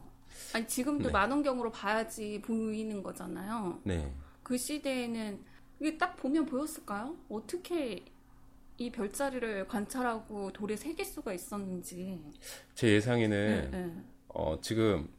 [0.53, 1.11] 아니 지금도 네.
[1.11, 3.81] 만원경으로 봐야지 보이는 거잖아요.
[3.83, 4.13] 네.
[4.43, 5.43] 그 시대에는
[5.79, 7.15] 이게 딱 보면 보였을까요?
[7.29, 8.03] 어떻게
[8.77, 12.23] 이 별자리를 관찰하고 돌에 새길 수가 있었는지.
[12.75, 14.03] 제 예상에는 네, 네.
[14.29, 15.09] 어, 지금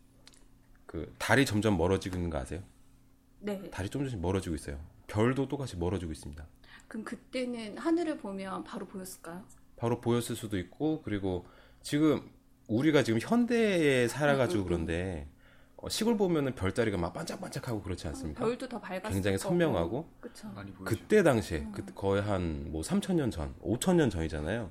[0.86, 2.62] 그 달이 점점 멀어지고 있는 거 아세요?
[3.40, 3.70] 네.
[3.70, 4.80] 달이 좀 조금씩 멀어지고 있어요.
[5.06, 6.46] 별도 똑같이 멀어지고 있습니다.
[6.86, 9.44] 그럼 그때는 하늘을 보면 바로 보였을까요?
[9.76, 11.46] 바로 보였을 수도 있고 그리고
[11.82, 12.30] 지금
[12.68, 14.66] 우리가 지금 현대에 살아가지고 음, 음, 음.
[14.68, 15.26] 그런데
[15.76, 18.44] 어, 시골 보면은 별자리가 막 반짝반짝하고 그렇지 않습니까?
[18.44, 19.38] 별도 더 밝았을 굉장히.
[19.38, 20.48] 선명하고 그쵸.
[20.54, 20.84] 많이 보여줘.
[20.84, 24.70] 그때 당시에 그 거의 한 뭐 3천 년 전, 5천 년 전이잖아요.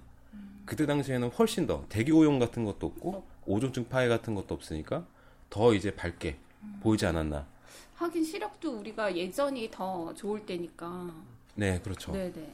[0.66, 5.06] 그때 당시에는 훨씬 더 대기 오염 같은 것도 없고 오존층 파해 같은 것도 없으니까
[5.50, 6.38] 더 이제 밝게
[6.82, 7.48] 보이지 않았나.
[7.96, 11.10] 하긴 시력도 우리가 예전이 더 좋을 때니까.
[11.56, 12.12] 네, 그렇죠.
[12.12, 12.54] 네네.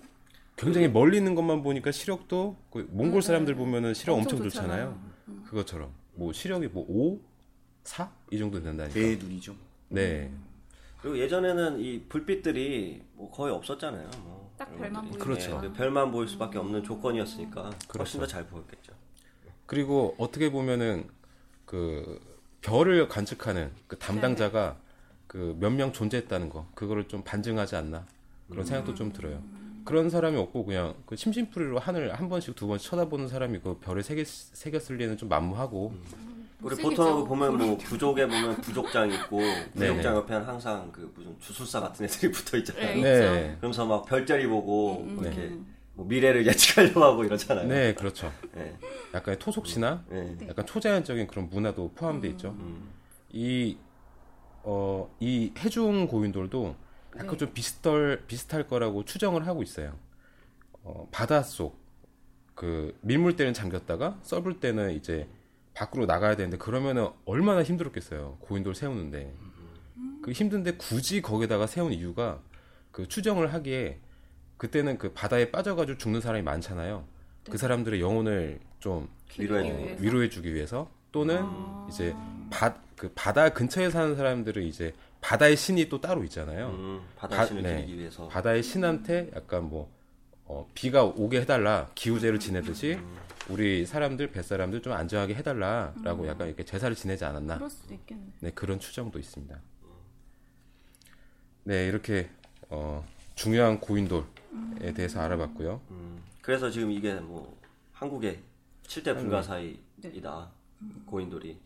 [0.55, 4.85] 굉장히 멀리 있는 것만 보니까 시력도 그 몽골 사람들 보면은 시력 엄청, 엄청 좋잖아요.
[4.91, 5.12] 좋잖아요.
[5.45, 7.19] 그것처럼 뭐 시력이 뭐 5,
[7.83, 8.93] 4 이 정도 된다니까.
[8.99, 9.55] 내 눈이죠.
[9.89, 10.31] 네,
[11.01, 14.09] 그리고 예전에는 이 불빛들이 뭐 거의 없었잖아요.
[14.23, 15.01] 뭐 딱 별만.
[15.01, 15.23] 보이니까.
[15.25, 15.61] 그렇죠.
[15.61, 18.19] 네, 별만 보일 수밖에 없는 조건이었으니까 훨씬 그렇죠.
[18.19, 18.93] 더잘 보였겠죠.
[19.65, 21.07] 그리고 어떻게 보면은
[21.65, 22.19] 그
[22.61, 24.77] 별을 관측하는 그 담당자가
[25.27, 28.05] 그 몇 명 존재했다는 거 그거를 좀 반증하지 않나
[28.49, 29.41] 그런 생각도 좀 들어요.
[29.85, 34.03] 그런 사람이 없고 그냥 그 심심풀이로 하늘 한 번씩 두 번씩 쳐다보는 사람이 그 별을
[34.03, 35.93] 새겼, 새겼을 리는 좀 만무하고
[36.61, 37.03] 우리 못생기죠.
[37.03, 39.39] 보통 보면 뭐 부족에 보면 부족장 있고
[39.73, 40.03] 부족장 네네.
[40.03, 42.95] 옆에는 항상 그 무슨 주술사 같은 애들이 붙어 있잖아요.
[42.95, 43.01] 네.
[43.01, 45.65] 네, 그러면서 막 별자리 보고 음, 뭐 이렇게 음.
[45.95, 47.67] 뭐 미래를 예측하려고 하고 이러잖아요.
[47.67, 48.31] 네 그렇죠.
[48.55, 48.77] 네.
[49.13, 50.35] 약간의 토속시나 네.
[50.39, 50.47] 네.
[50.47, 52.49] 약간 초자연적인 그런 문화도 포함되어 있죠.
[52.57, 52.89] 음.
[53.31, 53.77] 이,
[54.63, 56.75] 어, 이 해중 고인돌도
[57.15, 57.37] 약간 네.
[57.37, 59.97] 좀 비슷할, 비슷할 거라고 추정을 하고 있어요.
[60.83, 61.77] 어, 바닷속,
[62.55, 65.27] 그, 밀물 때는 잠겼다가 썰불 때는 이제
[65.73, 68.37] 밖으로 나가야 되는데 그러면은 얼마나 힘들었겠어요.
[68.41, 69.33] 고인돌 세우는데.
[70.21, 72.41] 그 힘든데 굳이 거기다가 세운 이유가
[72.91, 73.99] 그 추정을 하기에
[74.57, 77.05] 그때는 그 바다에 빠져가지고 죽는 사람이 많잖아요.
[77.49, 80.01] 그 사람들의 영혼을 좀 위로해 주는 위해서?
[80.01, 81.87] 위로해 주기 위해서 또는 아.
[81.89, 82.15] 이제
[82.49, 86.67] 바, 그 바다 근처에 사는 사람들은 이제 바다의 신이 또 따로 있잖아요.
[86.71, 87.75] 음, 바다 바- 신을 네.
[87.77, 88.27] 기리기 위해서.
[88.27, 89.89] 바다의 신한테 약간 뭐
[90.45, 92.99] 어, 비가 오게 해달라 기우제를 지내듯이
[93.49, 98.21] 우리 사람들 뱃사람들 좀 안전하게 해달라라고 약간 이렇게 제사를 지내지 않았나 그럴 수도 있겠네.
[98.41, 99.57] 네 그런 추정도 있습니다.
[101.63, 102.29] 네 이렇게
[102.69, 103.05] 어,
[103.35, 105.81] 중요한 고인돌에 대해서 알아봤고요.
[105.91, 107.57] 음, 그래서 지금 이게 뭐
[107.93, 108.39] 한국의
[108.83, 110.51] 7대 불가사의이다.
[111.05, 111.57] 고인돌이.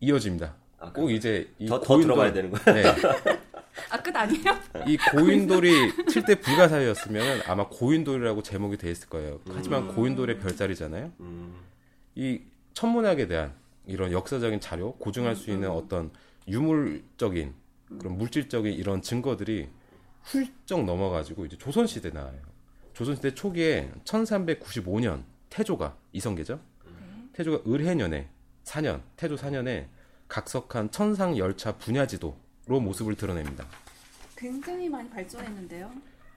[0.00, 0.54] 이어집니다.
[0.78, 2.74] 아, 꼭 이제 이 더, 더 들어가야 되는 거야.
[2.74, 2.84] 네,
[3.90, 4.56] 아 끝 아니에요?
[4.86, 9.40] 이 고인돌이 7대 불가사의였으면 아마 고인돌이라고 제목이 돼 있을 거예요.
[9.52, 11.12] 하지만 고인돌의 별자리잖아요.
[11.20, 11.54] 음,
[12.14, 12.40] 이
[12.74, 13.54] 천문학에 대한
[13.86, 16.10] 이런 역사적인 자료, 고증할 수 있는 어떤
[16.46, 17.54] 유물적인
[17.98, 19.68] 그런 물질적인 이런 증거들이
[20.22, 22.38] 훌쩍 넘어가지고 이제 조선시대 나와요.
[22.94, 26.60] 조선시대 초기에 1395년 태조가 이성계죠.
[27.32, 28.28] 태조가 을해년에
[28.64, 29.86] 4년, 태조 4년에
[30.28, 32.36] 각석한 천상 열차 분야 지도로
[32.80, 33.64] 모습을 드러냅니다.
[34.36, 35.90] 굉장히 많이 발전했는데요.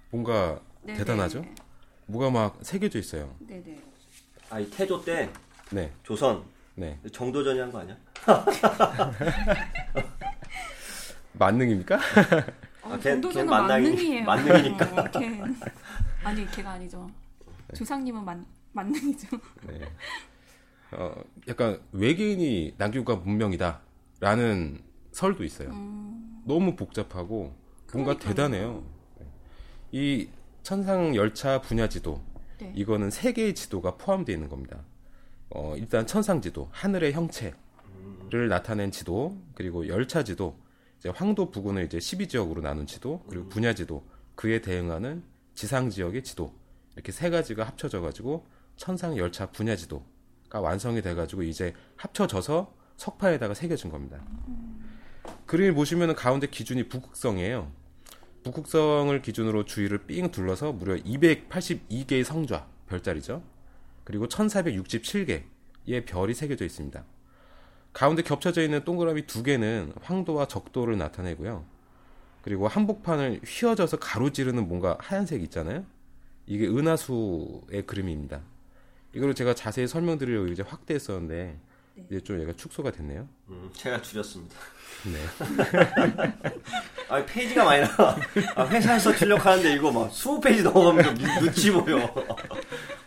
[0.10, 0.97] 뭔가 네네.
[0.99, 1.45] 대단하죠?
[2.08, 3.36] 뭐가 막 새겨져 있어요.
[3.39, 3.80] 네네.
[4.49, 5.30] 아, 이 태조 때
[5.71, 6.43] 네, 조선
[6.75, 6.99] 네.
[7.13, 7.95] 정도전이 한 거 아니야?
[11.34, 11.95] 만능입니까?
[12.84, 14.23] 어, 아, 걔- 전도사는 걔 만능이- 만능이에요.
[14.25, 15.01] 만능이니까.
[15.01, 15.41] 어, 걔.
[16.23, 17.10] 아니 걔가 아니죠.
[17.75, 19.27] 조상님은 만 만능이죠.
[19.67, 19.80] 네.
[20.93, 21.13] 어,
[21.47, 25.69] 약간 외계인이 남기고 간 문명이다라는 설도 있어요.
[25.69, 27.54] 음, 너무 복잡하고
[27.93, 28.17] 뭔가 그러니까요.
[28.19, 28.84] 대단해요.
[29.19, 29.25] 네.
[29.91, 30.30] 이
[30.63, 32.21] 천상 열차 분야 지도
[32.60, 32.71] 네.
[32.75, 34.84] 이거는 세 개의 지도가 포함되어 있는 겁니다.
[35.49, 40.58] 어, 일단 천상 지도, 하늘의 형체를 나타낸 지도, 그리고 열차 지도,
[40.97, 45.23] 이제 황도 부근을 이제 12지역으로 나눈 지도, 그리고 분야 지도, 그에 대응하는
[45.56, 46.54] 지상 지역의 지도
[46.95, 48.45] 이렇게 세 가지가 합쳐져 가지고
[48.77, 50.04] 천상 열차 분야 지도가
[50.59, 54.19] 완성이 돼 가지고 이제 합쳐져서 석파에다가 새겨진 겁니다.
[55.45, 57.71] 그림을 보시면 가운데 기준이 북극성이에요.
[58.43, 63.43] 북극성을 기준으로 주위를 삥 둘러서 무려 282개의 성좌, 별자리죠.
[64.03, 67.03] 그리고 1467개의 별이 새겨져 있습니다.
[67.93, 71.65] 가운데 겹쳐져 있는 동그라미 두 개는 황도와 적도를 나타내고요.
[72.41, 75.85] 그리고 한복판을 휘어져서 가로지르는 뭔가 하얀색 있잖아요.
[76.47, 78.41] 이게 은하수의 그림입니다.
[79.13, 81.58] 이거를 제가 자세히 설명드리려고 이제 확대했었는데
[82.10, 83.28] 이제 좀 얘가 축소가 됐네요.
[83.50, 84.56] 음, 제가 줄였습니다.
[85.04, 86.34] 네.
[87.10, 88.15] 아 페이지가 많이 나와.
[88.56, 92.13] 아, 회사에서 출력하는데 이거 막 20페이지 넘어가면 눈- 눈치 보여.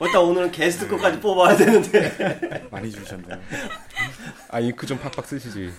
[0.00, 2.68] 일단 오늘은 게스트 거까지 뽑아야 되는데.
[2.70, 3.40] 많이 주셨네요.
[4.50, 5.72] 아, 잉크 좀 팍팍 쓰시지.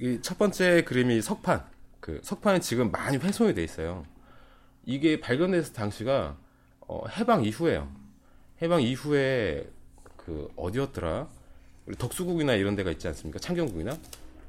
[0.00, 1.64] 이 첫 번째 그림이 석판.
[2.00, 4.06] 그 석판이 지금 많이 훼손이 돼 있어요.
[4.86, 6.36] 이게 발견됐을 당시가
[6.86, 7.92] 어, 해방 이후에요.
[8.60, 9.68] 해방 이후에
[10.16, 11.28] 그 어디였더라?
[11.86, 13.38] 우리 덕수국이나 이런 데가 있지 않습니까?
[13.38, 13.96] 창경국이나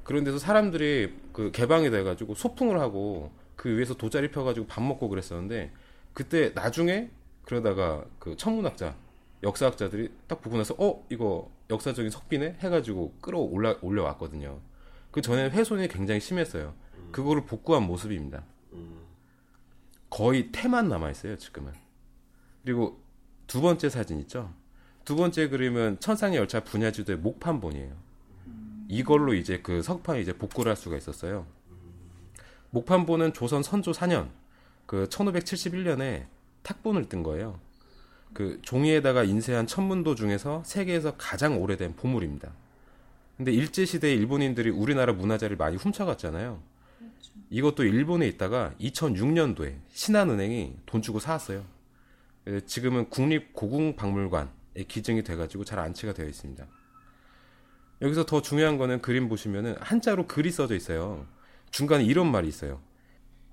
[0.03, 5.71] 그런 데서 사람들이 그 개방이 돼가지고 소풍을 하고 그 위에서 돗자리 펴가지고 밥 먹고 그랬었는데
[6.13, 7.09] 그때 나중에
[7.43, 8.95] 그러다가 그 천문학자
[9.43, 14.59] 역사학자들이 딱 보고 나서 어 이거 역사적인 석비네 해가지고 끌어올라 올려왔거든요.
[15.11, 16.73] 그 전에 훼손이 굉장히 심했어요.
[17.11, 18.43] 그거를 복구한 모습입니다.
[18.73, 18.99] 음,
[20.09, 21.73] 거의 태만 남아 있어요 지금은.
[22.63, 23.01] 그리고
[23.49, 24.53] 두 번째 사진 있죠.
[25.03, 27.91] 두 번째 그림은 천상의 열차 분야지도의 목판본이에요.
[28.87, 31.47] 이걸로 이제 그 석판이 이제 복구를 할 수가 있었어요.
[32.69, 34.29] 목판본은 조선 선조 4년
[34.85, 36.27] 그 1571년에
[36.61, 37.59] 탁본을 뜬 거예요.
[38.33, 42.51] 그 종이에다가 인쇄한 천문도 중에서 세계에서 가장 오래된 보물입니다.
[43.35, 46.61] 근데 일제 시대에 일본인들이 우리나라 문화재를 많이 훔쳐갔잖아요.
[47.49, 51.78] 이것도 일본에 있다가 2006년도에 신한은행이 돈 주고 사왔어요.
[52.49, 54.49] 예, 지금은 국립고궁박물관에
[54.87, 56.65] 기증이 돼가지고 잘 안치가 되어 있습니다.
[58.01, 61.27] 여기서 더 중요한 거는 그림 보시면은 한자로 글이 써져 있어요.
[61.69, 62.81] 중간에 이런 말이 있어요.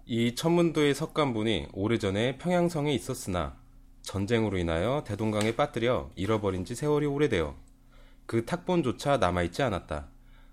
[0.07, 3.59] 이 천문도의 석관본이 오래전에 평양성에 있었으나
[4.01, 7.55] 전쟁으로 인하여 대동강에 빠뜨려 잃어버린 지 세월이 오래되어
[8.25, 10.07] 그 탁본조차 남아있지 않았다.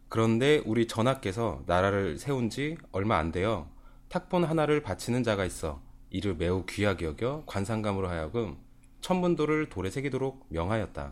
[0.10, 3.70] 그런데 우리 전하께서 나라를 세운 지 얼마 안 되어
[4.10, 5.82] 탁본 하나를 바치는 자가 있어
[6.14, 8.56] 이를 매우 귀하게 여겨 관상감으로 하여금
[9.02, 11.12] 천문도를 돌에 새기도록 명하였다.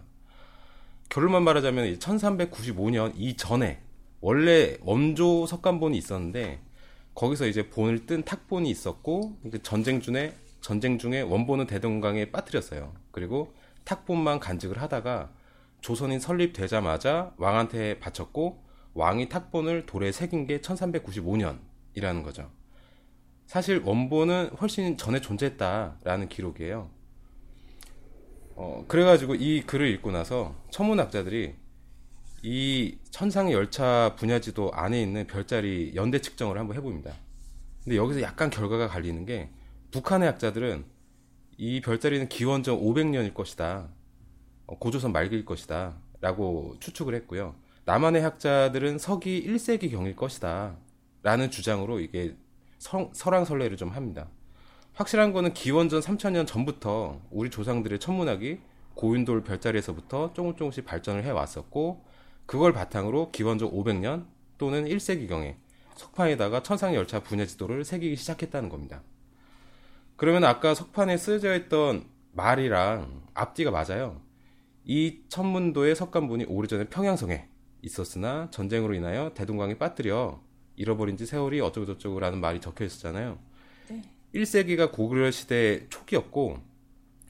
[1.10, 3.82] 결론만 말하자면 1395년 이전에
[4.22, 6.62] 원래 원조 석관본이 있었는데
[7.16, 12.94] 거기서 이제 본을 뜬 탁본이 있었고 그 전쟁 중에 전쟁 중에 원본은 대동강에 빠뜨렸어요.
[13.10, 15.32] 그리고 탁본만 간직을 하다가
[15.82, 22.52] 조선인 설립되자마자 왕한테 바쳤고 왕이 탁본을 돌에 새긴 게 1395년이라는 거죠.
[23.52, 26.90] 사실 원본은 훨씬 전에 존재했다라는 기록이에요.
[28.56, 31.56] 어, 그래가지고 이 글을 읽고 나서 천문학자들이
[32.44, 37.14] 이 천상의 열차 분야지도 안에 있는 별자리 연대 측정을 한번 해봅니다.
[37.84, 39.50] 근데 여기서 약간 결과가 갈리는 게
[39.92, 40.86] 북한의 학자들은
[41.58, 43.90] 이 별자리는 기원전 500년일 것이다.
[44.68, 45.98] 어, 고조선 말기일 것이다.
[46.22, 47.56] 라고 추측을 했고요.
[47.84, 50.78] 남한의 학자들은 서기 1세기 경일 것이다.
[51.22, 52.34] 라는 주장으로 이게
[52.82, 54.28] 성- 설왕설래를 좀 합니다.
[54.94, 58.60] 확실한 거는 기원전 3000년 전부터 우리 조상들의 천문학이
[58.96, 62.04] 고윤돌 별자리에서부터 조금 조금씩 발전을 해 왔었고
[62.48, 64.26] 그걸 바탕으로 기원전 500년
[64.58, 65.58] 또는 1세기경에
[65.96, 69.04] 석판에다가 천상 열차 분야 지도를 새기기 시작했다는 겁니다.
[70.15, 74.22] 그러면 아까 석판에 쓰여져 있던 말이랑 앞뒤가 맞아요.
[74.86, 77.48] 이 천문도의 석관본이 오래전에 평양성에
[77.84, 80.41] 있었으나 전쟁으로 인하여 대동강에 빠뜨려
[80.82, 83.38] 잃어버린 지 세월이 어쩌고저쩌고라는 말이 적혀 있었잖아요.
[84.34, 86.58] 1세기가 고구려 시대 초기였고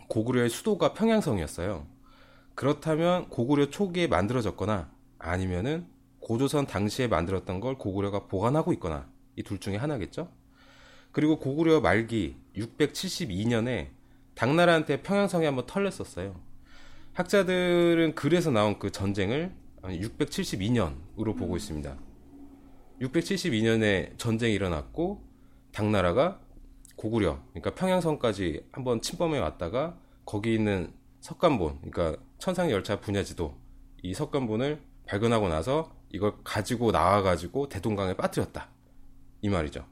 [0.08, 1.86] 고구려의 수도가 평양성이었어요.
[2.56, 5.86] 그렇다면 고구려 초기에 만들어졌거나 아니면은
[6.20, 10.30] 고조선 당시에 만들었던 걸 고구려가 보관하고 있거나 이 둘 중에 하나겠죠.
[11.12, 13.88] 그리고 고구려 말기 672년에
[14.36, 16.40] 당나라한테 평양성이 한번 털렸었어요.
[17.14, 19.52] 학자들은 그래서 나온 그 전쟁을
[19.84, 21.98] 672년으로 보고 있습니다.
[23.02, 25.24] 672년에 전쟁이 일어났고
[25.72, 26.40] 당나라가
[26.96, 33.58] 고구려, 그러니까 평양성까지 한번 침범해 왔다가 거기 있는 석관본, 그러니까 천상의 열차 분야지도
[34.04, 38.70] 이 석관본을 발견하고 나서 이걸 가지고 나와 가지고 대동강에 빠뜨렸다
[39.42, 39.86] 이 말이죠.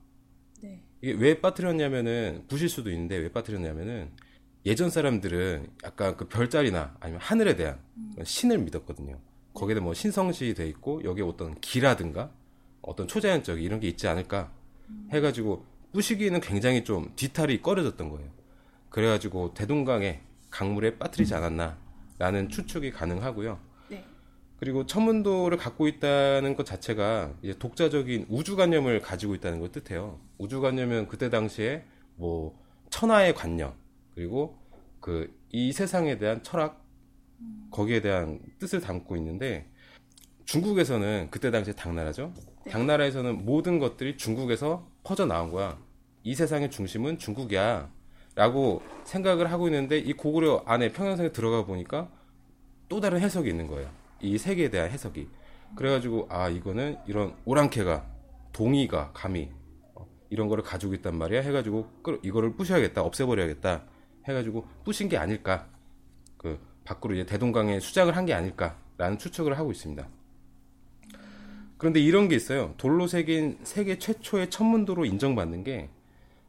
[0.61, 0.83] 네.
[1.01, 4.11] 이게 왜 빠뜨렸냐면은 부실 수도 있는데 왜 빠뜨렸냐면은
[4.65, 7.79] 예전 사람들은 약간 그 별자리나 아니면 하늘에 대한
[8.11, 9.19] 그런 신을 믿었거든요.
[9.53, 12.31] 거기에 뭐 신성시 돼 있고 여기에 어떤 기라든가
[12.89, 14.51] 어떤 초자연적 이런 게 있지 않을까
[15.11, 18.29] 해가지고 부시기에는 굉장히 좀 뒤탈이 꺼려졌던 거예요.
[18.89, 23.59] 그래가지고 대동강에 강물에 빠뜨리지 않았나라는 추측이 가능하고요.
[23.89, 24.03] 네.
[24.57, 30.19] 그리고 천문도를 갖고 있다는 것 자체가 이제 독자적인 우주관념을 가지고 있다는 걸 뜻해요.
[30.37, 31.85] 우주관념은 그때 당시에
[32.15, 32.59] 뭐
[32.89, 33.73] 천하의 관념
[34.13, 34.57] 그리고
[34.99, 36.85] 그 이 세상에 대한 철학
[37.71, 39.67] 거기에 대한 뜻을 담고 있는데
[40.45, 42.33] 중국에서는 그때 당시에 당나라죠.
[42.69, 45.77] 당나라에서는 모든 것들이 중국에서 퍼져 나온 거야.
[46.23, 47.89] 이 세상의 중심은 중국이야.
[48.35, 52.09] 라고 생각을 하고 있는데 이 고구려 안에 평양성에 들어가 보니까
[52.87, 53.89] 또 다른 해석이 있는 거예요.
[54.21, 55.27] 이 세계에 대한 해석이.
[55.75, 58.05] 그래가지고 아 이거는 이런 오랑캐가
[58.53, 59.51] 동이가 감히
[59.93, 63.83] 어, 이런 거를 가지고 있단 말이야 해가지고 끌- 이거를 부셔야겠다 없애버려야겠다
[64.27, 65.67] 해가지고 부신 게 아닐까
[66.37, 70.07] 그 밖으로 이제 대동강에 수장을 한 게 아닐까라는 추측을 하고 있습니다.
[71.79, 72.73] 그런데 이런 게 있어요.
[72.77, 75.89] 돌로 새긴 세계 최초의 천문도로 인정받는 게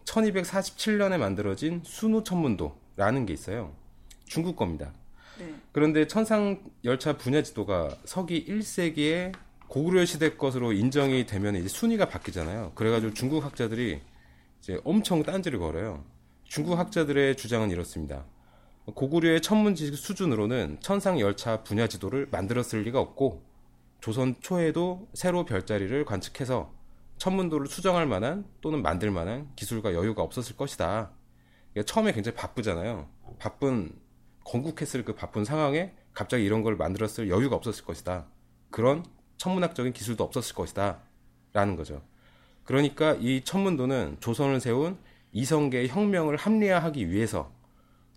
[0.05, 3.73] 1247년에 만들어진 순우 천문도라는 게 있어요.
[4.27, 4.93] 중국 겁니다.
[5.39, 5.55] 네.
[5.71, 9.33] 그런데 천상 열차 분야 지도가 서기 1세기에
[9.69, 12.73] 고구려 시대 것으로 인정이 되면 이제 순위가 바뀌잖아요.
[12.75, 14.01] 그래가지고 중국 학자들이
[14.61, 16.03] 이제 엄청 딴지를 걸어요.
[16.43, 18.25] 중국 학자들의 주장은 이렇습니다.
[18.93, 23.49] 고구려의 천문 지식 수준으로는 천상 열차 분야 지도를 만들었을 리가 없고
[24.01, 26.73] 조선 초에도 새로 별자리를 관측해서
[27.19, 31.11] 천문도를 수정할 만한 또는 만들 만한 기술과 여유가 없었을 것이다.
[31.73, 33.09] 이게 처음에 굉장히 바쁘잖아요.
[33.39, 33.93] 바쁜
[34.45, 38.27] 건국했을 그 바쁜 상황에 갑자기 이런 걸 만들었을 여유가 없었을 것이다.
[38.71, 39.05] 그런
[39.37, 41.01] 천문학적인 기술도 없었을 것이다.
[41.53, 42.03] 라는 거죠.
[42.65, 44.97] 그러니까 이 천문도는 조선을 세운
[45.33, 47.53] 이성계의 혁명을 합리화하기 위해서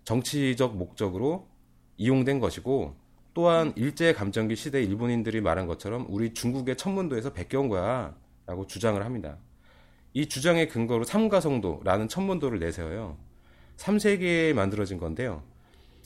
[0.04, 1.48] 정치적 목적으로
[1.96, 2.94] 이용된 것이고
[3.34, 8.14] 또한 일제 감정기 시대 일본인들이 말한 것처럼 우리 중국의 천문도에서 베껴온 거야
[8.46, 9.38] 라고 주장을 합니다.
[10.12, 13.18] 이 주장의 근거로 삼가성도라는 천문도를 내세워요.
[13.76, 15.42] 3세기에 만들어진 건데요.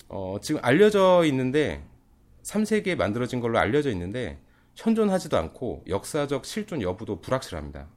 [0.08, 1.84] 어, 지금 알려져 있는데
[2.42, 4.40] 3세기에 만들어진 걸로 알려져 있는데
[4.74, 7.88] 현존하지도 않고 역사적 실존 여부도 불확실합니다.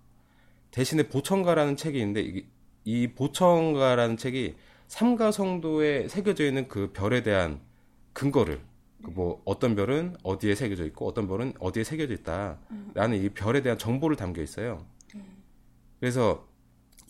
[0.72, 2.46] 대신에 보청가라는 책이 있는데 이,
[2.84, 4.56] 이 보청가라는 책이
[4.88, 7.62] 삼가성도에 새겨져 있는 그 별에 대한
[8.12, 8.60] 근거를
[9.04, 14.16] 그뭐 어떤 별은 어디에 새겨져 있고 어떤 별은 어디에 새겨져 있다라는 이 별에 대한 정보를
[14.16, 14.86] 담겨 있어요.
[16.00, 16.48] 그래서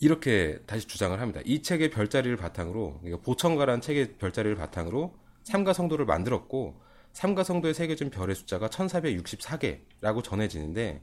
[0.00, 1.40] 이렇게 다시 주장을 합니다.
[1.44, 5.14] 이 책의 별자리를 바탕으로 그러니까 보청가라는 책의 별자리를 바탕으로
[5.44, 6.80] 삼가성도를 만들었고
[7.12, 11.02] 삼가성도에 새겨진 별의 숫자가 1464개라고 전해지는데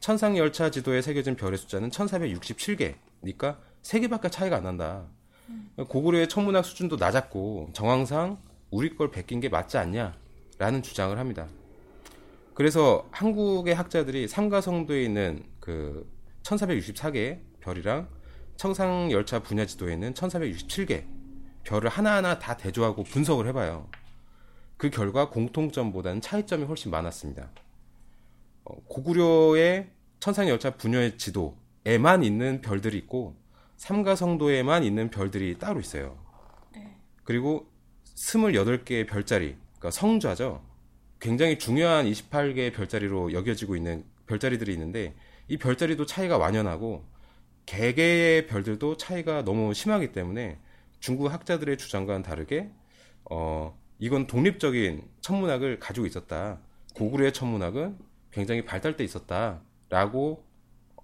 [0.00, 5.06] 천상열차 지도에 새겨진 별의 숫자는 1467개니까 3개밖에 차이가 안 난다.
[5.88, 8.38] 고구려의 천문학 수준도 낮았고 정황상
[8.70, 10.14] 우리 걸 베낀 게 맞지 않냐
[10.58, 11.48] 라는 주장을 합니다.
[12.54, 16.08] 그래서 한국의 학자들이 삼가성도에 있는 그
[16.42, 18.08] 1464개 별이랑
[18.56, 21.04] 청상열차 분야 지도에 있는 1467개
[21.64, 23.88] 별을 하나하나 다 대조하고 분석을 해봐요.
[24.76, 27.50] 그 결과 공통점보다는 차이점이 훨씬 많았습니다.
[28.64, 29.90] 어, 고구려의
[30.20, 33.36] 천상열차 분야 지도에만 있는 별들이 있고
[33.76, 36.18] 삼가성도에만 있는 별들이 따로 있어요.
[36.72, 36.96] 네.
[37.24, 37.66] 그리고
[38.16, 40.62] 28개의 별자리, 그러니까 성좌죠.
[41.20, 45.14] 굉장히 중요한 28개의 별자리로 여겨지고 있는 별자리들이 있는데
[45.46, 47.04] 이 별자리도 차이가 완연하고
[47.66, 50.58] 개개의 별들도 차이가 너무 심하기 때문에
[51.00, 52.70] 중국 학자들의 주장과는 다르게
[53.30, 56.60] 어 이건 독립적인 천문학을 가지고 있었다.
[56.94, 57.98] 고구려의 천문학은
[58.30, 60.44] 굉장히 발달돼 있었다라고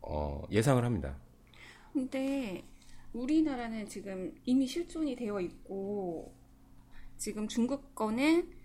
[0.01, 1.18] 어, 예상을 합니다.
[1.93, 2.64] 근데
[3.12, 6.35] 우리나라는 지금 이미 실존이 되어 있고
[7.18, 8.60] 지금 중국 거는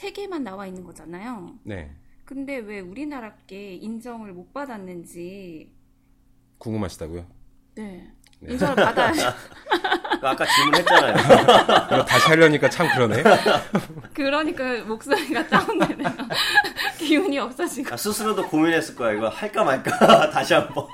[0.00, 1.58] 세 개만 나와 있는 거잖아요.
[1.62, 1.94] 네,
[2.24, 5.70] 근데 왜 우리나라 게 인정을 못 받았는지
[6.56, 7.26] 궁금하시다고요?
[7.74, 8.10] 네.
[8.40, 9.26] 인정을 받아야죠.
[10.18, 11.14] 그 아까 질문했잖아요.
[11.88, 13.22] 그럼 다시 하려니까 참 그러네.
[14.14, 16.08] 그러니까 목소리가 다운되네요.
[16.96, 17.92] 기운이 없어지고.
[17.92, 19.12] 아, 스스로도 고민했을 거야.
[19.12, 20.86] 이거 할까 말까 다시 한번.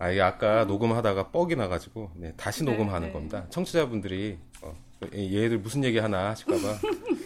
[0.00, 3.12] 아 이게 아까 녹음하다가 뻑이 나가지고 네, 다시 네, 녹음하는 네.
[3.14, 3.46] 겁니다.
[3.48, 4.76] 청취자분들이 어,
[5.14, 6.78] 얘들 무슨 얘기 하나 하실까봐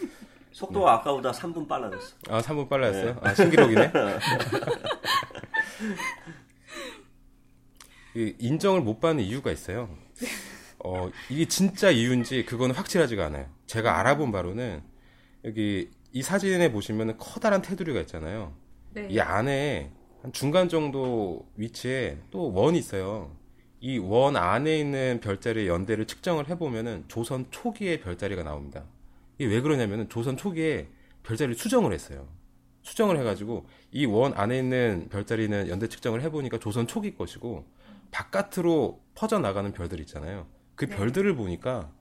[0.51, 2.15] 속도가 아까보다 3분 빨라졌어.
[2.29, 3.17] 아 3분 빨랐어요.
[3.21, 3.91] 아 신기록이네.
[8.15, 9.89] 이 인정을 못 받는 이유가 있어요.
[10.85, 13.47] 어 이게 진짜 이유인지 그거는 확실하지가 않아요.
[13.65, 14.83] 제가 알아본 바로는
[15.45, 18.53] 여기 이 사진에 보시면 커다란 테두리가 있잖아요.
[18.91, 19.07] 네.
[19.09, 23.35] 이 안에 한 중간 정도 위치에 또 원이 있어요.
[23.83, 28.85] 이 원 안에 있는 별자리의 연대를 측정을 해보면은 조선 초기의 별자리가 나옵니다.
[29.37, 30.87] 이게 왜 그러냐면은 조선 초기에
[31.23, 32.29] 별자리를 수정을 했어요.
[32.83, 37.65] 수정을 해가지고 이 원 안에 있는 별자리는 연대 측정을 해보니까 조선 초기 것이고
[38.11, 40.47] 바깥으로 퍼져 나가는 별들 있잖아요.
[40.75, 40.95] 그 네.
[40.95, 41.91] 별들을 보니까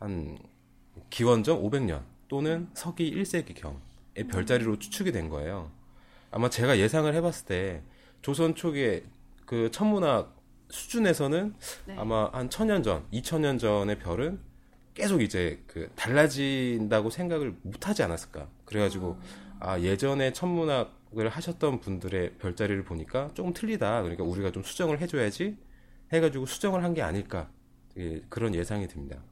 [0.00, 0.38] 한
[1.08, 5.70] 기원전 500년 또는 서기 1세기 경의 별자리로 추측이 된 거예요.
[6.30, 7.82] 아마 제가 예상을 해봤을 때
[8.20, 9.04] 조선 초기에
[9.46, 10.41] 그 천문학
[10.72, 11.54] 수준에서는
[11.86, 11.96] 네.
[11.98, 14.40] 아마 한 천년 전, 이천 년 전의 별은
[14.94, 18.48] 계속 이제 그 달라진다고 생각을 못 하지 않았을까.
[18.64, 19.18] 그래가지고
[19.60, 24.02] 아 예전에 천문학을 하셨던 분들의 별자리를 보니까 조금 틀리다.
[24.02, 25.56] 그러니까 우리가 좀 수정을 해줘야지
[26.12, 27.48] 해가지고 수정을 한 게 아닐까.
[27.98, 29.22] 예, 그런 예상이 듭니다.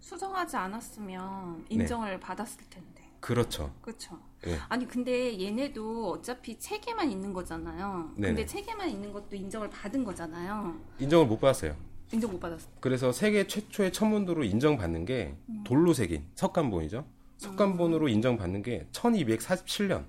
[0.00, 2.99] 수정하지 않았으면 인정을 받았을 텐데.
[3.20, 3.72] 그렇죠.
[3.82, 4.18] 그렇죠.
[4.46, 4.56] 예.
[4.68, 8.12] 아니 근데 얘네도 어차피 책에만 있는 거잖아요.
[8.14, 8.46] 근데 네네.
[8.46, 10.80] 책에만 있는 것도 인정을 받은 거잖아요.
[10.98, 11.76] 인정을 못 받았어요.
[12.12, 12.68] 인정 못 받았어.
[12.80, 17.04] 그래서 세계 최초의 천문도로 인정받는 게 돌로 새긴 석간본이죠.
[17.36, 20.04] 석간본으로 인정받는 게 1247년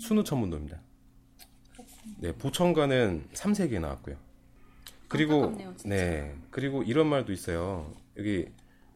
[0.00, 0.80] 순우 천문도입니다.
[2.18, 4.16] 네, 보천과는 3세기에 나왔고요.
[5.08, 5.74] 그리고 안타깝네요.
[5.84, 7.92] 네, 그리고 이런 말도 있어요.
[8.16, 8.48] 여기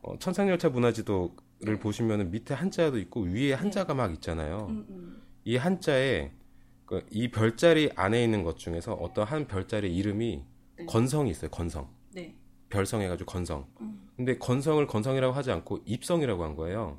[0.02, 1.34] 어, 천상열차 문화지도
[1.64, 4.66] 를 보시면은 밑에 한자도 있고 위에 한자가 막 있잖아요.
[4.68, 5.22] 음, 음.
[5.44, 6.32] 이 한자에
[6.84, 10.44] 그, 이 별자리 안에 있는 것 중에서 어떤 한 별자리 이름이
[10.78, 10.86] 네.
[10.86, 11.52] 건성이 있어요.
[11.52, 11.88] 건성.
[12.10, 12.34] 네.
[12.68, 13.68] 별성 해가지고 건성.
[13.80, 14.08] 음.
[14.16, 16.98] 근데 건성을 건성이라고 하지 않고 입성이라고 한 거예요.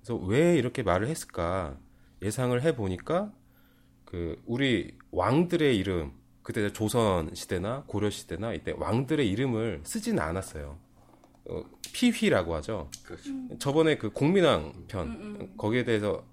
[0.00, 1.76] 그래서 왜 이렇게 말을 했을까
[2.22, 3.32] 예상을 해 보니까
[4.04, 6.12] 그 우리 왕들의 이름
[6.42, 10.78] 그때 조선 시대나 고려 시대나 이때 왕들의 이름을 쓰지는 않았어요.
[11.46, 12.90] 어, 피휘라고 하죠.
[13.04, 13.30] 그렇죠.
[13.58, 15.54] 저번에 그 공민왕 편 음, 음.
[15.56, 16.24] 거기에 대해서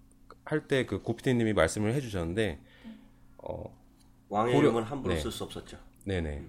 [0.45, 2.59] 할 때 그 고피디님이 말씀을 해주셨는데
[3.39, 3.77] 어
[4.29, 5.19] 왕의 고려- 이름은 함부로 네.
[5.19, 5.77] 쓸수 없었죠.
[6.05, 6.43] 네네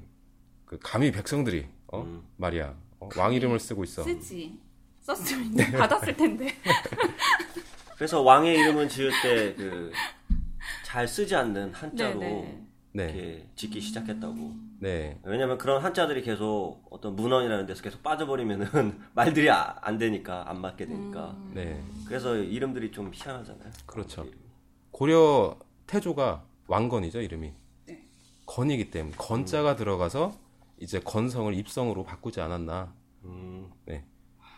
[0.64, 2.22] 그 감히 백성들이 어 음.
[2.36, 4.02] 말이야 어, 왕 이름을 쓰고 있어.
[4.04, 4.58] 쓰지.
[5.02, 5.70] 썼으면 네.
[5.72, 6.54] 받았을 텐데.
[7.96, 9.92] 그래서 왕의 이름은 지을 때 그
[10.84, 12.62] 잘 쓰지 않는 한자로 네네.
[12.92, 14.54] 네, 이렇게 짓기 시작했다고.
[14.82, 20.60] 네, 왜냐면 그런 한자들이 계속 어떤 문헌이라는 데서 계속 빠져버리면은 말들이 아- 안 되니까 안
[20.60, 21.30] 맞게 되니까.
[21.38, 21.52] 음.
[21.54, 21.80] 네.
[22.04, 23.70] 그래서 이름들이 좀 희한하잖아요.
[23.86, 24.26] 그렇죠.
[24.90, 25.56] 고려
[25.86, 27.52] 태조가 왕건이죠 이름이.
[27.86, 28.08] 네.
[28.46, 30.36] 건이기 때문에 건자가 들어가서
[30.80, 32.92] 이제 건성을 입성으로 바꾸지 않았나.
[33.24, 34.04] 음, 네.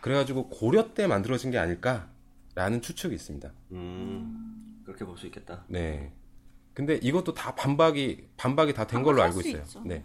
[0.00, 3.52] 그래가지고 고려 때 만들어진 게 아닐까라는 추측이 있습니다.
[3.72, 5.64] 음, 그렇게 볼 수 있겠다.
[5.68, 6.12] 네.
[6.72, 9.62] 근데 이것도 다 반박이 반박이 다 된 걸로 알고 수 있어요.
[9.62, 9.82] 있죠.
[9.84, 10.02] 네.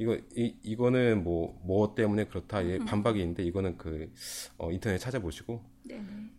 [0.00, 4.10] 이거 이 이거는 뭐뭐 때문에 그렇다 예, 반박이 있는데 이거는 그
[4.56, 6.30] 어, 인터넷 찾아보시고 네네.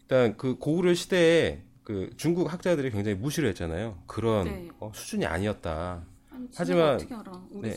[0.00, 4.02] 일단 그 고구려 시대에 그 중국 학자들이 굉장히 무시를 했잖아요.
[4.08, 4.68] 그런 네.
[4.80, 6.04] 어, 수준이 아니었다.
[6.30, 6.98] 아니, 하지만-
[7.60, 7.76] 네.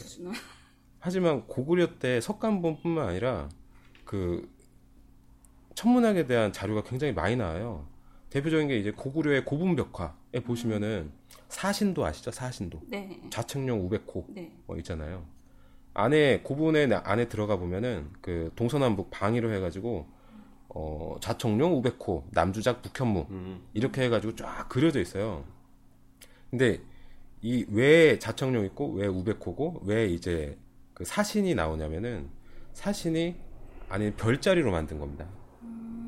[0.98, 3.48] 하지만 고구려 때 석간본뿐만 아니라
[4.06, 4.52] 그
[5.76, 7.88] 천문학에 대한 자료가 굉장히 많이 나와요.
[8.32, 11.12] 대표적인 게 이제 고구려의 고분벽화에 보시면은
[11.50, 12.32] 사신도 아시죠?
[12.32, 12.82] 사신도.
[12.88, 13.22] 네.
[13.30, 14.52] 좌측령 500호 네.
[14.66, 15.26] 뭐 있잖아요.
[15.94, 20.08] 안에 고분의 나- 안에 들어가 보면은 그 동서남북 방위로 해가지고
[20.70, 25.46] 어 좌청룡 500호, 남주작 북현무 음, 이렇게 해가지고 쫙 그려져 있어요.
[26.50, 26.82] 근데
[27.42, 30.58] 이왜 자청룡 있고 왜 우백호고 왜 이제
[30.94, 32.30] 그 사신이 나오냐면은
[32.74, 33.36] 사신이
[33.88, 35.28] 아니 별자리로 만든 겁니다.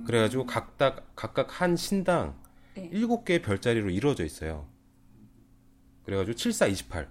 [0.06, 2.36] 그래가지고 각각 각각 한 신당
[2.76, 2.90] 네.
[2.92, 4.68] 일곱 개의 별자리로 이루어져 있어요.
[6.08, 7.10] 그래가지고 74, 28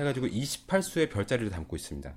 [0.00, 2.12] 해가지고 28수의 별자리를 담고 있습니다.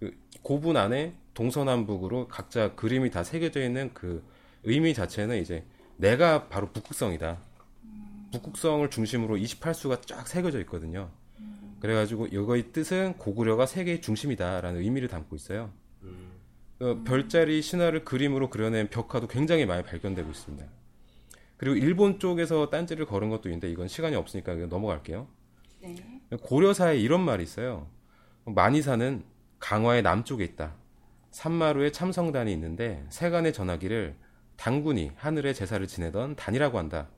[0.00, 4.24] 그 고분 안에 동서남북으로 각자 그림이 다 새겨져 있는 그
[4.64, 5.66] 의미 자체는 이제
[5.98, 7.38] 내가 바로 북극성이다.
[8.32, 11.10] 북극성을 중심으로 28수가 쫙 새겨져 있거든요.
[11.80, 15.70] 그래가지고 이거의 뜻은 고구려가 세계의 중심이다라는 의미를 담고 있어요.
[16.80, 20.79] 어, 별자리 신화를 그림으로 그려낸 벽화도 굉장히 많이 발견되고 있습니다.
[21.60, 25.28] 그리고 일본 쪽에서 딴지를 걸은 것도 있는데 이건 시간이 없으니까 넘어갈게요.
[25.82, 25.94] 네.
[26.42, 27.86] 고려사에 이런 말이 있어요.
[28.46, 29.22] 만이사는
[29.58, 30.74] 강화의 남쪽에 있다.
[31.32, 34.16] 산마루에 참성단이 있는데 세간의 전하기를
[34.56, 37.10] 당군이 하늘의 제사를 지내던 단이라고 한다.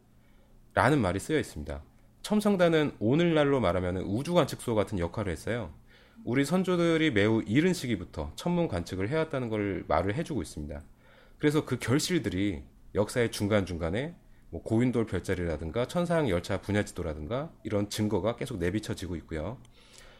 [0.75, 1.81] 라는 말이 쓰여 있습니다.
[2.23, 5.73] 첨성단은 오늘날로 말하면 우주 관측소 같은 역할을 했어요.
[6.25, 10.83] 우리 선조들이 매우 이른 시기부터 천문 관측을 해왔다는 걸 말을 해주고 있습니다.
[11.39, 12.65] 그래서 그 결실들이
[12.97, 14.17] 역사의 중간중간에
[14.53, 19.57] 뭐 고윈돌 별자리라든가 천상 열차 분야 지도라든가 이런 증거가 계속 내비쳐지고 있고요.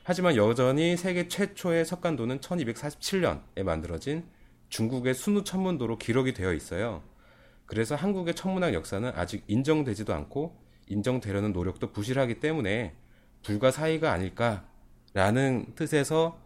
[0.05, 4.25] 하지만 여전히 세계 최초의 석간도는 1247년에 만들어진
[4.71, 7.03] 중국의 순우 천문도로 기록이 되어 있어요.
[7.67, 10.57] 그래서 한국의 천문학 역사는 아직 인정되지도 않고
[10.89, 12.95] 인정되려는 노력도 부실하기 때문에
[13.43, 16.39] 불가사의가 아닐까라는 뜻에서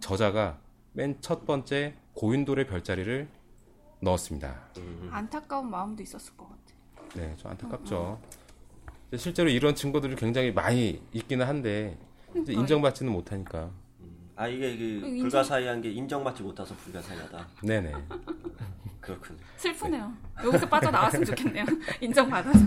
[0.00, 0.58] 저자가
[0.94, 3.28] 맨 첫 번째 고윈돌의 별자리를
[4.00, 4.70] 넣었습니다.
[5.10, 6.67] 안타까운 마음도 있었을 것 같아.
[7.14, 8.20] 네, 좀 안타깝죠.
[9.16, 11.96] 실제로 이런 증거들이 굉장히 많이 있기는 한데
[12.34, 13.70] 인정받지는 못하니까.
[14.36, 17.48] 아 이게 그 인정- 불가사의한 게 인정받지 못해서 불가사의하다.
[17.62, 17.92] 네네.
[19.00, 19.38] 그렇군요.
[19.56, 20.12] 슬프네요.
[20.44, 21.64] 여기서 빠져 나왔으면 좋겠네요.
[22.00, 22.58] 인정받아서.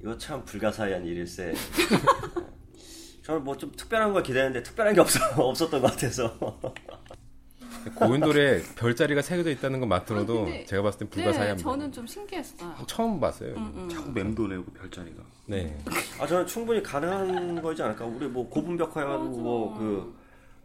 [0.00, 1.52] 이거 참 불가사의한 일일세.
[3.22, 6.38] 저는 뭐 좀 특별한 걸 기대했는데 특별한 게 없어 없었던 것 같아서.
[7.94, 11.70] 고인돌에 별자리가 새겨져 있다는 것만으로도 아, 근데- 제가 봤을 땐 네, 불가사의합니다.
[11.70, 12.74] 저는 좀 신기했어요.
[12.86, 13.54] 처음 봤어요.
[13.56, 15.22] 음, 자꾸 맴도네요 그 별자리가.
[15.46, 15.78] 네.
[16.20, 18.04] 아 저는 충분히 가능한 거지 않을까?
[18.04, 20.14] 우리 뭐 고분벽화 해가지고 뭐그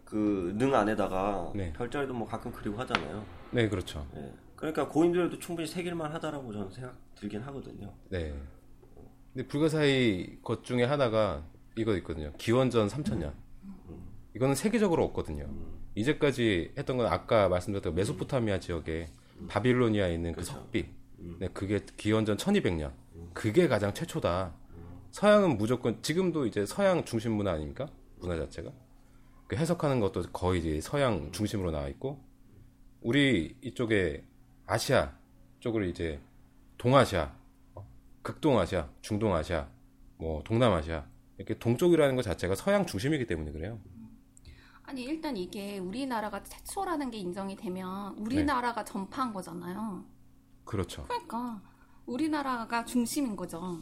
[0.06, 1.72] 그능 안에다가 네.
[1.74, 3.24] 별자리도 뭐 가끔 그리고 하잖아요.
[3.52, 4.06] 네, 그렇죠.
[4.18, 4.32] 예.
[4.56, 7.94] 그러니까 고인들도 충분히 새길만 하다라고 저는 생각 들긴 하거든요.
[8.10, 8.34] 네.
[9.34, 11.44] 근데 불가사의 것 중에 하나가
[11.78, 12.34] 이거 있거든요.
[12.38, 13.32] 기원전 3000년.
[14.36, 15.48] 이거는 세계적으로 없거든요.
[15.96, 19.08] 이제까지 했던 건 아까 말씀드렸던 메소포타미아 지역에
[19.48, 20.86] 바빌로니아에 있는 그 석비.
[21.40, 22.92] 네, 그게 기원전 1200년.
[23.34, 24.54] 그게 가장 최초다.
[25.12, 27.88] 서양은 무조건 지금도 이제 서양 중심 문화 아닙니까?
[28.20, 28.72] 문화 자체가.
[29.48, 32.24] 그 해석하는 것도 거의 이제 서양 중심으로 나와 있고
[33.02, 34.24] 우리 이쪽에
[34.66, 35.14] 아시아
[35.60, 36.22] 쪽으로 이제
[36.78, 37.36] 동아시아,
[37.76, 37.86] 어,
[38.22, 39.68] 극동아시아, 중동아시아,
[40.18, 41.06] 뭐 동남아시아
[41.38, 43.80] 이렇게 동쪽이라는 것 자체가 서양 중심이기 때문에 그래요.
[44.92, 48.22] 아니 일단 이게 우리나라가 최초라는 게 인정이 되면 네.
[48.22, 50.04] 우리나라가 전파한 거잖아요.
[50.66, 51.06] 그렇죠.
[51.06, 51.62] 그러니까
[52.06, 53.80] 우리나라가 중심인 거죠.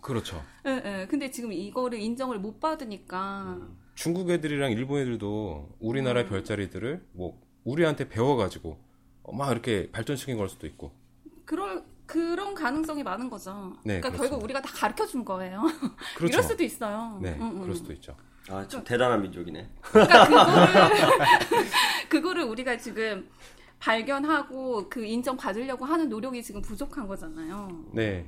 [0.00, 0.42] 그렇죠.
[0.64, 1.06] 예, 예.
[1.06, 3.58] 근데 지금 이거를 인정을 못 받으니까
[3.94, 8.78] 중국 애들이랑 일본 애들도 우리나라 의 별자리들을 뭐 우리한테 배워가지고
[9.22, 10.92] 어, 막 이렇게 발전시킨 걸 수도 있고.
[11.44, 13.74] 그럴 그런 가능성이 많은 거죠.
[13.84, 14.30] 네, 그러니까 그렇습니다.
[14.30, 15.60] 결국 우리가 다 가르쳐 준 거예요.
[16.16, 16.32] 그렇죠.
[16.32, 17.18] 이럴 수도 있어요.
[17.20, 17.60] 네, 음, 음.
[17.60, 18.16] 그럴 수도 있죠.
[18.48, 19.68] 아, 참 대단한 민족이네.
[19.82, 21.68] 그러니까 그거를
[22.08, 23.28] 그거를 우리가 지금
[23.78, 27.84] 발견하고 그 인정 받으려고 하는 노력이 지금 부족한 거잖아요.
[27.92, 28.26] 네.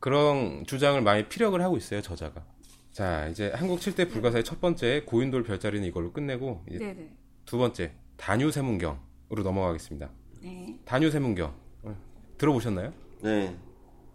[0.00, 2.44] 그런 주장을 많이 피력을 하고 있어요, 저자가.
[2.92, 7.10] 자, 이제 한국 7대 불가사의 첫 번째 고인돌 별자리는 이걸로 끝내고 이제 네네.
[7.44, 10.10] 두 번째 단유 세문경으로 넘어가겠습니다.
[10.42, 10.78] 네.
[10.84, 11.96] 단유 세문경 어,
[12.36, 12.92] 들어보셨나요?
[13.22, 13.56] 네.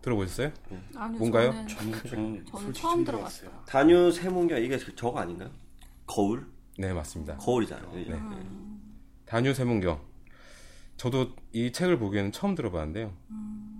[0.03, 0.51] 들어보셨어요?
[0.95, 1.51] 아니요, 뭔가요?
[1.51, 3.49] 저는, 저는 저는 저는 솔직히 처음 들어봤어요.
[3.65, 5.49] 단유 세문경 이게 그 저거 아닌가요?
[6.05, 6.45] 거울?
[6.77, 7.37] 네, 맞습니다.
[7.37, 7.91] 거울이잖아요.
[7.95, 8.03] 예.
[8.11, 8.19] 네.
[9.25, 9.99] 단유 세문경.
[10.97, 13.13] 저도 이 책을 보기에는 처음 들어봤는데요.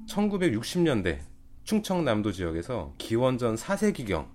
[0.08, 1.20] 1960년대
[1.64, 4.28] 충청남도 지역에서 기원전 4세기경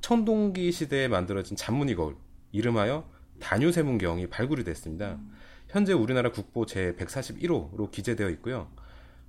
[0.00, 2.16] 청동기 시대에 만들어진 잔무늬 거울
[2.52, 3.08] 이름하여
[3.40, 5.18] 단유 세문경이 발굴이 됐습니다.
[5.68, 8.68] 현재 우리나라 국보 제 141호로 기재되어 있고요.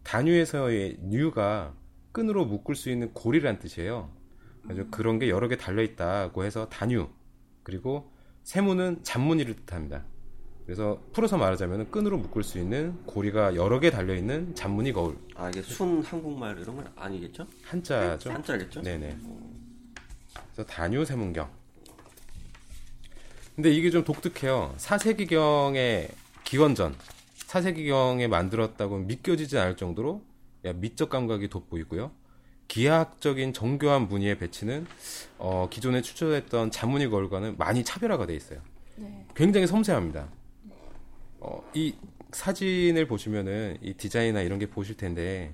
[0.03, 1.73] 단유에서의 뉴가
[2.15, 4.09] 끈으로 묶을 수 있는 고리란 뜻이에요.
[4.63, 7.09] 그래서 그런 게 여러 개 달려 있다고 해서 단유
[7.61, 8.09] 그리고
[8.43, 10.05] 세무는 잔무늬를 뜻합니다.
[10.65, 15.49] 그래서 풀어서 말하자면 끈으로 묶을 수 있는 고리가 여러 개 달려 있는 잔무늬 거울 아,
[15.49, 17.45] 이게 순 한국말 이런 건 아니겠죠?
[17.63, 18.31] 한자죠.
[18.31, 18.81] 한자겠죠?
[18.81, 19.17] 네네.
[20.53, 21.49] 그래서 단유 세문경.
[23.55, 24.73] 근데 이게 좀 독특해요.
[24.77, 26.11] 4세기경의
[26.45, 26.95] 기원전,
[27.39, 30.34] 4세기경에 만들었다고 믿겨지지 않을 정도로 야,
[30.73, 32.11] 미적 감각이 돋보이고요.
[32.67, 34.87] 기하학적인 정교한 무늬의 배치는
[35.37, 38.61] 어, 기존에 추천했던 자무늬 거울과는 많이 차별화가 돼 있어요.
[38.95, 39.25] 네.
[39.35, 40.27] 굉장히 섬세합니다.
[41.39, 41.95] 어, 이
[42.31, 45.53] 사진을 보시면은 이 디자인이나 이런 게 보실 텐데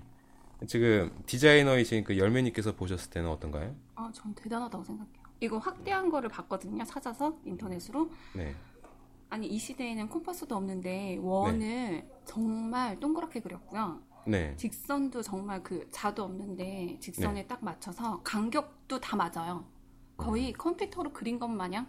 [0.67, 3.75] 지금 디자이너이신 그 열매님께서 보셨을 때는 어떤가요?
[3.95, 5.21] 아, 전 대단하다고 생각해요.
[5.41, 6.83] 이거 확대한 거를 봤거든요.
[6.85, 8.09] 찾아서 인터넷으로.
[8.35, 8.55] 네,
[9.29, 14.01] 아니 이 시대에는 콤파스도 없는데 원을 정말 동그랗게 그렸고요.
[14.27, 19.65] 네, 직선도 정말 그 자도 없는데 직선에 딱 맞춰서 간격도 다 맞아요.
[20.17, 21.87] 거의 컴퓨터로 그린 것 마냥.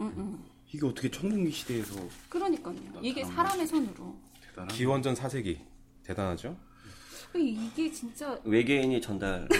[0.00, 0.44] 응, 응.
[0.72, 1.94] 이게 어떻게 청동기 시대에서
[2.30, 2.74] 그러니까요.
[3.02, 4.16] 이게 사람의 손으로.
[4.48, 5.58] 대단한 기원전 4세기
[6.02, 6.56] 대단하죠?
[7.34, 9.54] 이게 진짜 외계인이 전달하는 거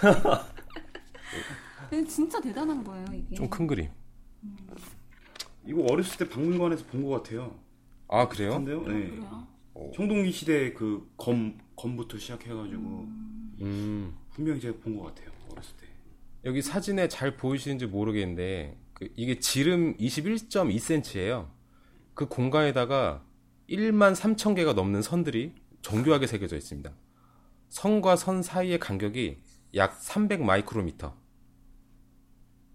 [2.08, 3.04] 진짜 대단한 거예요.
[3.12, 3.34] 이게.
[3.36, 3.90] 좀 큰 그림.
[5.66, 7.58] 이거 어렸을 때 박물관에서 본 것 같아요.
[8.08, 8.52] 아 그래요?
[8.54, 8.82] 근데요?
[8.82, 9.10] 네.
[9.10, 9.46] 그래요?
[9.94, 12.80] 청동기 시대 그 검 검부터 시작해가지고
[13.62, 15.30] 음, 분명히 제가 본 것 같아요.
[15.50, 15.86] 어렸을 때.
[16.44, 21.48] 여기 사진에 잘 보이시는지 모르겠는데 그 이게 지름 21.2cm예요.
[22.14, 23.24] 그 공간에다가
[23.68, 26.90] 1만 3천 개가 넘는 선들이 정교하게 새겨져 있습니다.
[27.68, 29.38] 선과 선 사이의 간격이
[29.76, 31.14] 약 300 마이크로미터.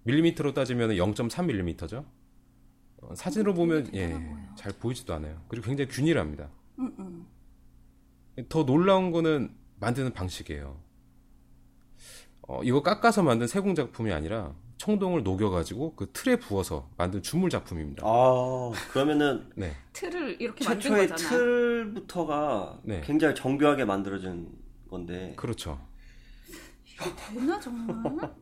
[0.04, 2.06] 밀리미터로 따지면 0.3밀리미터죠.
[3.02, 4.18] 어, 사진으로 보면 예.
[4.56, 5.42] 잘 보이지도 않아요.
[5.48, 6.50] 그리고 굉장히 균일합니다.
[6.80, 7.26] 응,
[8.38, 8.46] 응.
[8.50, 10.78] 더 놀라운 거는 만드는 방식이에요.
[12.48, 18.04] 어, 이거 깎아서 만든 세공 작품이 아니라 청동을 녹여가지고 그 틀에 부어서 만든 주물 작품입니다.
[18.06, 21.30] 아, 그러면은 네, 틀을 이렇게 만든 최초의 거잖아.
[21.30, 23.02] 틀부터가 네.
[23.02, 24.50] 굉장히 정교하게 만들어진
[24.90, 25.80] 건데 그렇죠.
[27.34, 28.34] 되나 정말?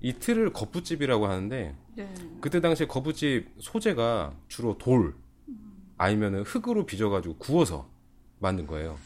[0.00, 2.14] 이 틀을 거푸집이라고 하는데 네.
[2.40, 5.14] 그때 당시에 거푸집 소재가 주로 돌
[5.98, 7.88] 아니면은 흙으로 빚어가지고 구워서
[8.38, 8.98] 만든 거예요.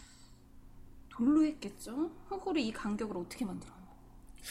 [1.10, 2.10] 돌로 했겠죠?
[2.28, 3.78] 흙으로 이 간격을 어떻게 만들어요?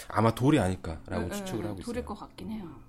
[0.08, 1.86] 아마 돌이 아닐까라고 네, 추측을 네, 하고 있어요.
[1.86, 2.80] 돌일 것 같긴 해요.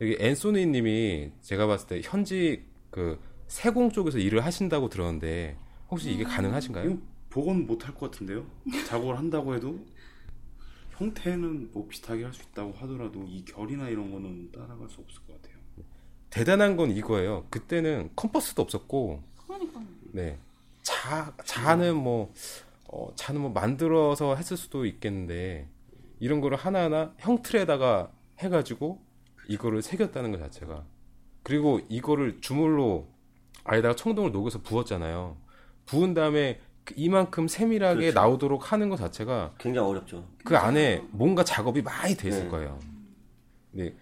[0.00, 5.58] 여기 앤소니님이 제가 봤을 때 현지 그 세공 쪽에서 일을 하신다고 들었는데
[5.90, 6.90] 혹시 이게 가능하신가요?
[6.90, 6.98] 이거
[7.30, 8.46] 복원 못할 것 같은데요?
[8.86, 9.84] 작업을 한다고 해도
[10.92, 15.40] 형태는 뭐 비슷하게 할 수 있다고 하더라도 이 결이나 이런 거는 따라갈 수 없을 것
[15.42, 15.53] 같아요.
[16.34, 17.46] 대단한 건 이거예요.
[17.48, 19.80] 그때는 컴퍼스도 없었고, 그러니까
[20.10, 20.36] 네.
[20.82, 22.32] 자, 자는 뭐,
[22.88, 25.68] 어, 자는 뭐 만들어서 했을 수도 있겠는데,
[26.18, 28.10] 이런 거를 하나하나 형틀에다가
[28.40, 29.00] 해가지고,
[29.48, 30.82] 이거를 새겼다는 것 자체가.
[31.44, 33.06] 그리고 이거를 주물로
[33.62, 35.36] 아에다가 청동을 녹여서 부었잖아요.
[35.86, 38.20] 부은 다음에 그 이만큼 세밀하게 그렇죠.
[38.20, 40.26] 나오도록 하는 것 자체가 굉장히 어렵죠.
[40.44, 42.48] 그 안에 뭔가 작업이 많이 돼 있을 네.
[42.48, 42.80] 거예요.
[43.70, 43.94] 네.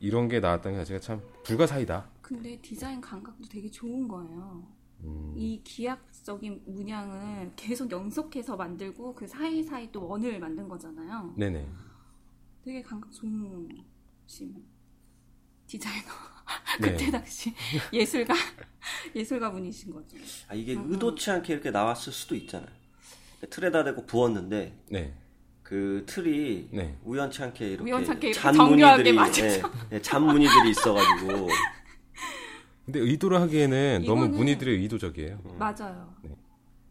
[0.00, 2.10] 이런 게 나왔다는 게 자체가 참 불가사의다.
[2.20, 4.66] 근데 디자인 감각도 되게 좋은 거예요.
[5.04, 5.34] 음.
[5.36, 11.34] 이 기하학적인 문양을 계속 연속해서 만들고 그 사이사이 또 원을 만든 거잖아요.
[11.36, 11.68] 네네.
[12.64, 13.68] 되게 감각 좋은
[14.26, 14.54] 심
[15.66, 16.08] 디자이너.
[16.80, 16.90] 네.
[16.92, 17.52] 그때 당시
[17.92, 18.34] 예술가
[19.14, 20.16] 예술가 분이신 거죠.
[20.48, 22.70] 아, 이게 의도치 않게 이렇게 나왔을 수도 있잖아요.
[23.50, 25.14] 틀에다 대고 부었는데 네.
[25.66, 26.94] 그 틀이 네.
[27.02, 29.48] 우연치 않게 이렇게 우연치 않게 이렇게 잔 정교하게 무늬들이 맞춰져.
[29.90, 31.48] 예, 예, 잔 무늬들이 있어가지고
[32.84, 35.40] 근데 의도를 하기에는 너무 이거는- 문의들이 의도적이에요.
[35.58, 36.14] 맞아요.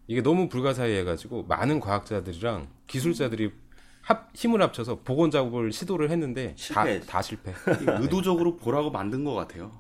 [0.08, 3.54] 이게 너무 불가사의해가지고 많은 과학자들이랑 기술자들이
[4.02, 7.06] 합, 힘을 합쳐서 복원 작업을 시도를 했는데 다, 실패했어.
[7.08, 7.54] 다 실패.
[7.82, 9.72] 이거 의도적으로 보라고 만든 것 같아요.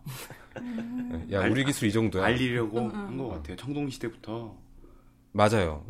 [1.33, 2.23] 야 우리 기술 이 정도야.
[2.23, 3.57] 알리려고 한 것 같아요.
[3.57, 4.55] 청동 시대부터
[5.33, 5.85] 맞아요.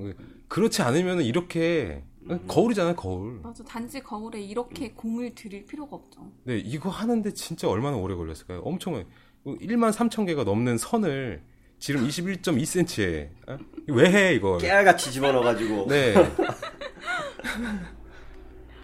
[0.47, 2.03] 그렇지 않으면 이렇게
[2.47, 3.39] 거울이잖아요 거울.
[3.43, 3.63] 맞아.
[3.63, 6.31] 단지 거울에 이렇게 공을 들일 필요가 없죠.
[6.43, 8.61] 네 이거 하는데 진짜 얼마나 오래 걸렸을까요?
[8.61, 9.03] 엄청
[9.45, 11.43] 1만 3천 개가 넘는 선을
[11.77, 13.57] 지름 21.2cm에 어?
[13.87, 14.57] 왜해 이걸?
[14.59, 16.15] 깨알같이 집어넣어가지고 네.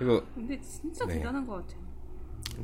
[0.01, 1.15] 이거 근데 진짜 네.
[1.15, 1.81] 대단한 것 같아요.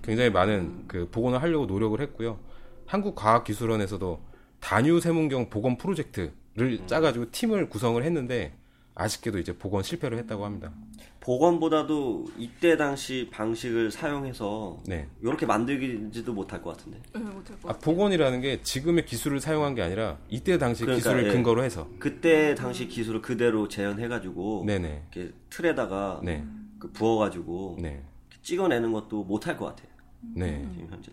[0.03, 2.39] 굉장히 많은 그 복원을 하려고 노력을 했고요.
[2.85, 4.21] 한국과학기술원에서도
[4.59, 8.55] 단유 세문경 복원 프로젝트를 짜가지고 팀을 구성을 했는데
[8.97, 10.71] 아쉽게도 이제 복원 실패를 했다고 합니다.
[11.19, 15.07] 복원보다도 이때 당시 방식을 사용해서 네.
[15.21, 17.73] 이렇게 만들지도 못할 것 같은데 네, 못할 것 아.
[17.77, 21.33] 복원이라는 게 지금의 기술을 사용한 게 아니라 이때 당시 그러니까, 기술을 예.
[21.33, 21.87] 근거로 해서.
[21.99, 25.03] 그때 당시 기술을 그대로 재현해가지고 네네.
[25.13, 26.45] 이렇게 틀에다가 네.
[26.79, 28.01] 그 부어가지고 네.
[28.41, 29.89] 찍어내는 것도 못할 것 같아요
[30.21, 30.67] 네.
[30.73, 31.11] 지금 현재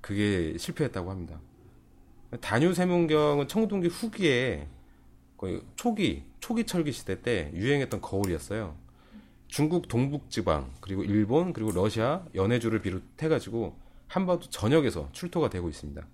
[0.00, 1.40] 그게 실패했다고 합니다.
[2.40, 4.66] 단유 세문경은 청동기 후기에
[5.36, 8.76] 거의 초기 초기 철기 시대 때 유행했던 거울이었어요.
[9.46, 13.78] 중국 동북지방 그리고 일본 그리고 러시아 연해주를 비롯해가지고
[14.08, 16.04] 한반도 전역에서 출토가 되고 있습니다.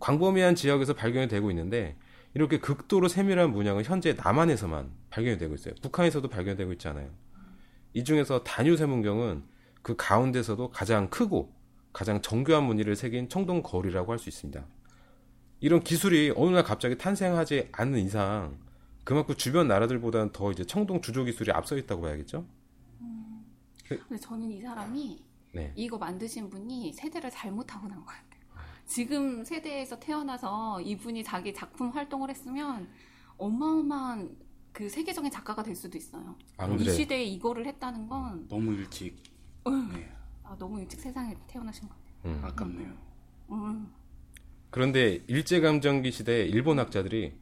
[0.00, 1.94] 광범위한 지역에서 발견이 되고 있는데
[2.32, 5.74] 이렇게 극도로 세밀한 문양은 현재 남한에서만 발견이 되고 있어요.
[5.82, 7.10] 북한에서도 발견되고 있지 않아요.
[7.92, 9.44] 이 중에서 단유 세문경은
[9.82, 11.52] 그 가운데서도 가장 크고
[11.92, 14.64] 가장 정교한 무늬를 새긴 청동 거울이라고 할 수 있습니다.
[15.60, 18.65] 이런 기술이 어느 날 갑자기 탄생하지 않는 이상
[19.06, 22.44] 그만큼 주변 나라들보다는 더 이제 청동 주조 기술이 앞서 있다고 봐야겠죠?
[23.88, 25.72] 근데 저는 이 사람이 네.
[25.76, 28.26] 이거 만드신 분이 세대를 잘못하고 난 것 같아요.
[28.84, 32.88] 지금 세대에서 태어나서 이분이 자기 작품 활동을 했으면
[33.38, 34.36] 어마어마한
[34.72, 36.34] 그 세계적인 작가가 될 수도 있어요.
[36.40, 36.90] 이 앙드레.
[36.92, 39.16] 시대에 이거를 했다는 건 너무 일찍
[39.92, 40.10] 네,
[40.42, 42.34] 아, 너무 일찍 세상에 태어나신 것 같아요.
[42.34, 42.44] 음.
[42.44, 42.92] 아깝네요.
[43.52, 43.92] 음.
[44.70, 47.34] 그런데 일제감정기 시대 일본 학자들이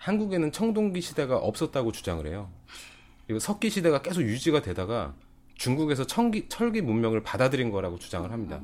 [0.00, 2.50] 한국에는 청동기 시대가 없었다고 주장을 해요.
[3.26, 5.14] 그리고 석기 시대가 계속 유지가 되다가
[5.54, 8.60] 중국에서 청기, 철기 문명을 받아들인 거라고 주장을 합니다.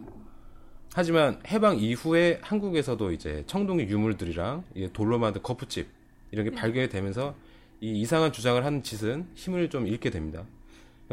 [0.95, 4.64] 하지만 해방 이후에 한국에서도 이제 청동기 유물들이랑
[4.95, 5.89] 돌로 만든 거푸집
[6.30, 7.34] 이런 게 발견이 되면서
[7.82, 10.45] 이 이상한 주장을 하는 짓은 힘을 좀 잃게 됩니다.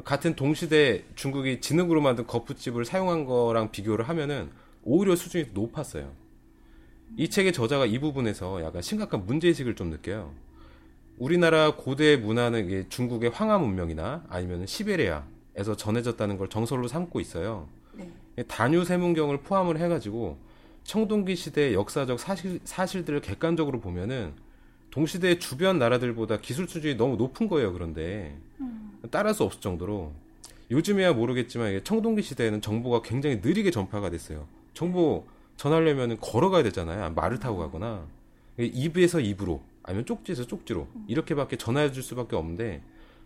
[0.06, 4.50] 같은 동시대 중국이 진흙으로 만든 거푸집을 사용한 거랑 비교를 하면은
[4.84, 6.14] 오히려 수준이 높았어요.
[7.16, 10.32] 이 책의 저자가 이 부분에서 약간 심각한 문제의식을 좀 느껴요.
[11.20, 17.68] 우리나라 고대 문화는 중국의 황하 문명이나 아니면 시베리아에서 전해졌다는 걸 정설로 삼고 있어요.
[17.94, 18.10] 네.
[18.48, 20.38] 단유 세문경을 포함을 해가지고
[20.84, 24.34] 청동기 시대의 역사적 사실, 사실들을 객관적으로 보면은
[24.90, 27.74] 동시대 주변 나라들보다 기술 수준이 너무 높은 거예요.
[27.74, 28.36] 그런데
[29.12, 30.14] 따를 수 없을 정도로
[30.72, 34.48] 요즘에야 모르겠지만 청동기 시대에는 정보가 굉장히 느리게 전파가 됐어요.
[34.74, 35.26] 정보
[35.58, 37.14] 전하려면 걸어가야 되잖아요.
[37.14, 38.06] 말을 타고 가거나
[38.58, 42.82] 입에서 입으로 아니면 쪽지에서 쪽지로 이렇게밖에 전화해 줄 수밖에 없는데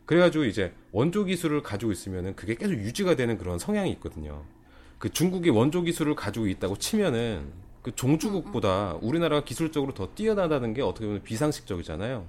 [0.05, 4.43] 그래가지고 이제 원조 기술을 가지고 있으면은 그게 계속 유지가 되는 그런 성향이 있거든요.
[4.97, 7.51] 그 중국이 원조 기술을 가지고 있다고 치면은
[7.81, 12.25] 그 종주국보다 우리나라가 기술적으로 더 뛰어나다는 게 어떻게 보면 비상식적이잖아요.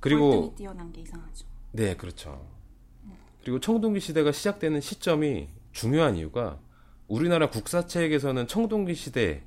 [0.00, 1.46] 그리고 뛰어난 게 이상하죠.
[1.72, 2.46] 네, 그렇죠.
[3.42, 6.58] 그리고 청동기 시대가 시작되는 시점이 중요한 이유가
[7.12, 9.42] 우리나라 국사책에서는 청동기 시대를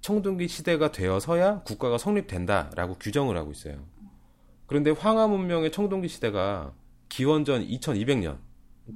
[0.00, 3.86] 청동기 시대가 되어서야 국가가 성립된다라고 규정을 하고 있어요.
[4.66, 6.74] 그런데 황하 문명의 청동기 시대가
[7.08, 8.38] 기원전 2200년,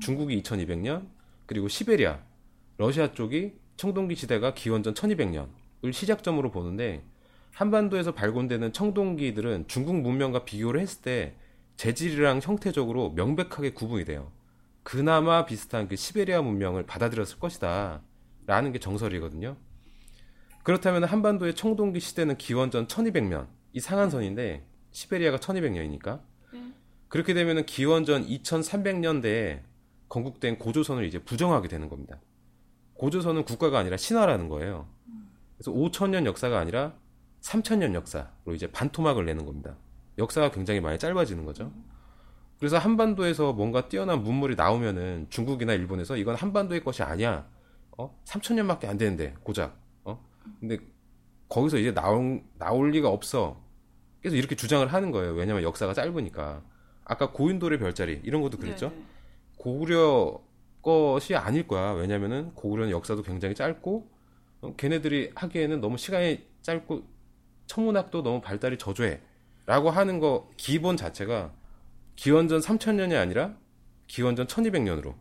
[0.01, 1.07] 중국이 2200년,
[1.47, 2.19] 그리고 시베리아,
[2.77, 7.05] 러시아 쪽이 청동기 시대가 기원전 1200년을 시작점으로 보는데
[7.53, 11.37] 한반도에서 발견되는 청동기들은 중국 문명과 비교를 했을 때
[11.77, 14.33] 재질이랑 형태적으로 명백하게 구분이 돼요.
[14.87, 18.03] 그나마 비슷한 그 시베리아 문명을 받아들였을 것이다.
[18.47, 19.57] 라는 게 정설이거든요.
[20.63, 26.21] 그렇다면 한반도의 청동기 시대는 기원전 1200년, 이 상한선인데 시베리아가 1200년이니까.
[27.09, 29.63] 그렇게 되면 기원전 2300년대에
[30.09, 32.21] 건국된 고조선을 이제 부정하게 되는 겁니다.
[32.95, 34.89] 고조선은 국가가 아니라 신화라는 거예요.
[35.57, 36.95] 그래서 5천년 역사가 아니라
[37.41, 39.77] 3천년 역사로 이제 반토막을 내는 겁니다.
[40.17, 41.73] 역사가 굉장히 많이 짧아지는 거죠.
[42.59, 47.47] 그래서 한반도에서 뭔가 뛰어난 문물이 나오면은 중국이나 일본에서 이건 한반도의 것이 아니야.
[47.99, 48.19] 어?
[48.25, 49.79] 3천 년밖에 안 되는데 고작.
[50.05, 50.25] 어?
[50.61, 50.79] 근데
[51.49, 53.61] 거기서 이제 나올 나올 리가 없어.
[54.23, 55.33] 계속 이렇게 주장을 하는 거예요.
[55.33, 56.63] 왜냐면 역사가 짧으니까.
[57.05, 58.89] 아까 고인돌의 별자리 이런 것도 그랬죠.
[58.89, 59.05] 네, 네.
[59.59, 60.41] 고구려
[60.83, 61.93] 것이 아닐 거야.
[61.93, 64.11] 왜냐면은 고구려는 역사도 굉장히 짧고
[64.63, 67.03] 어, 걔네들이 하기에는 너무 시간이 짧고
[67.67, 69.21] 천문학도 너무 발달이 저조해.
[69.67, 71.53] 라고 하는 거 기본 자체가
[72.17, 73.57] 기원전 3000년이 아니라
[74.07, 75.15] 기원전 1200년으로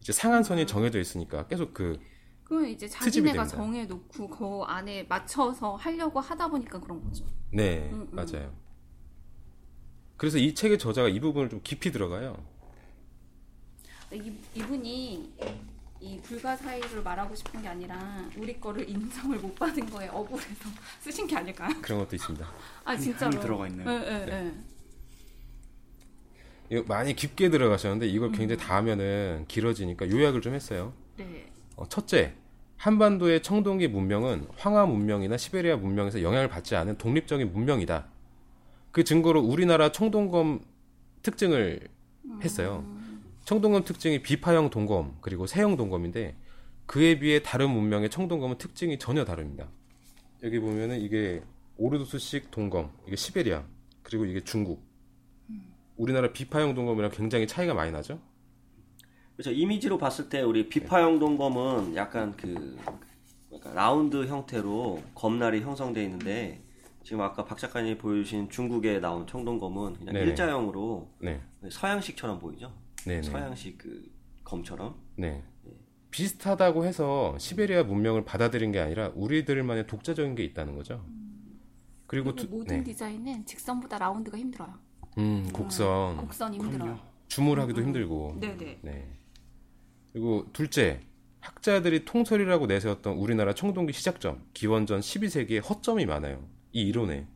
[0.00, 2.00] 이제 상한선이 정해져 있으니까 계속 그
[2.44, 3.46] 그건 이제 자기네가.
[3.46, 7.26] 정해놓고 그 안에 맞춰서 하려고 하다 보니까 그런 거죠.
[7.50, 8.16] 네, 음, 음.
[8.16, 8.54] 맞아요.
[10.16, 12.42] 그래서 이 책의 저자가 이 부분을 좀 깊이 들어가요.
[14.10, 15.34] 이, 이분이
[16.00, 20.70] 이 불가사의를 말하고 싶은 게 아니라 우리 거를 인정을 못 받은 거에 억울해서
[21.00, 21.68] 쓰신 게 아닐까요?
[21.82, 22.48] 그런 것도 있습니다.
[22.84, 23.38] 아 진짜로.
[23.40, 23.86] 들어가 있네요.
[23.86, 24.54] 네, 네, 네.
[26.70, 30.92] 이거 많이 깊게 들어가셨는데 이걸 굉장히 다 하면은 길어지니까 요약을 좀 했어요.
[31.16, 31.46] 네.
[31.76, 32.34] 어, 첫째,
[32.76, 38.06] 한반도의 청동기 문명은 황하 문명이나 시베리아 문명에서 영향을 받지 않은 독립적인 문명이다.
[38.92, 40.60] 그 증거로 우리나라 청동검
[41.22, 41.88] 특징을
[42.42, 42.84] 했어요.
[43.44, 46.36] 청동검 특징이 비파형 동검 그리고 세형 동검인데
[46.86, 49.68] 그에 비해 다른 문명의 청동검은 특징이 전혀 다릅니다.
[50.42, 51.42] 여기 보면은 이게
[51.76, 53.64] 오르도스식 동검, 이게 시베리아,
[54.02, 54.87] 그리고 이게 중국.
[55.98, 58.18] 우리나라 비파형 동검이랑 굉장히 차이가 많이 나죠?
[59.34, 59.50] 그렇죠.
[59.50, 62.78] 이미지로 봤을 때 우리 비파형 동검은 약간 그
[63.52, 66.62] 약간 라운드 형태로 검날이 형성되어 있는데
[67.02, 70.26] 지금 아까 박 작가님이 보여주신 중국에 나온 청동검은 그냥 네네.
[70.26, 72.72] 일자형으로 네, 서양식처럼 보이죠.
[73.06, 73.22] 네, 네.
[73.22, 74.10] 서양식 그
[74.44, 74.94] 검처럼.
[75.16, 75.42] 네.
[76.10, 81.04] 비슷하다고 해서 시베리아 문명을 받아들인 게 아니라 우리들만의 독자적인 게 있다는 거죠.
[82.06, 82.84] 그리고 그리고 두, 모든 네.
[82.84, 84.87] 디자인은 직선보다 라운드가 힘들어요.
[85.16, 86.98] 음, 곡선 곡선이 힘들어요.
[87.28, 88.36] 주물하기도 힘들고.
[88.40, 88.78] 네네.
[88.82, 89.08] 네.
[90.12, 91.00] 그리고 둘째,
[91.40, 96.44] 학자들이 통설이라고 내세웠던 우리나라 청동기 시작점, 기원전 12세기에 허점이 많아요.
[96.72, 97.26] 이 이론에.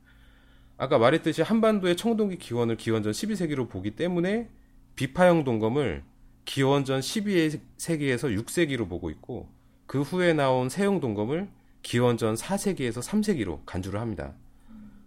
[0.76, 4.48] 아까 말했듯이 한반도의 청동기 기원을 기원전 12세기로 보기 때문에
[4.96, 6.02] 비파형 동검을
[6.44, 9.48] 기원전 12세기에서 6세기로 보고 있고
[9.86, 11.48] 그 후에 나온 세형 동검을
[11.82, 14.34] 기원전 4세기에서 3세기로 간주를 합니다.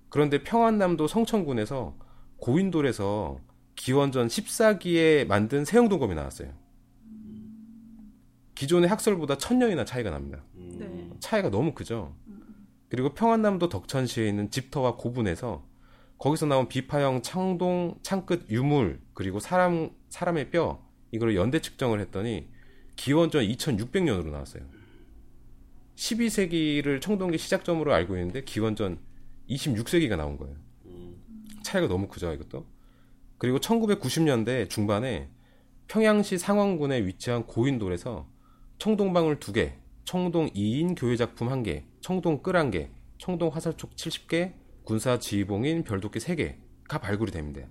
[0.09, 1.95] 그런데 평안남도 성천군에서
[2.37, 3.39] 고인돌에서
[3.75, 6.53] 기원전 14기에 만든 세형 동검이 나왔어요.
[8.55, 10.43] 기존의 학설보다 천 년이나 차이가 납니다.
[10.53, 11.09] 네.
[11.19, 12.15] 차이가 너무 크죠.
[12.89, 15.65] 그리고 평안남도 덕천시에 있는 집터와 고분에서
[16.17, 20.81] 거기서 나온 비파형 창동 창끝 유물 그리고 사람 사람의 뼈
[21.11, 22.47] 이걸 연대 측정을 했더니
[22.95, 24.63] 기원전 2600년으로 나왔어요.
[25.95, 28.99] 12세기를 청동기 시작점으로 알고 있는데 기원전
[29.49, 30.55] 26세기가 나온 거예요.
[31.65, 32.65] 차이가 너무 크죠, 이것도.
[33.37, 35.29] 그리고 1990년대 중반에
[35.87, 38.27] 평양시 상원군에 위치한 고인돌에서
[38.77, 39.73] 청동방울 2개,
[40.05, 44.53] 청동 2인 교회 작품 1개, 청동 끌 1개, 청동 화살촉 70개,
[44.83, 47.67] 군사 지휘봉인 별도끼 3개가 발굴이 됩니다.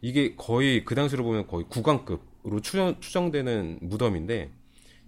[0.00, 4.52] 이게 거의 그 당시로 보면 거의 국왕급으로 추정, 추정되는 무덤인데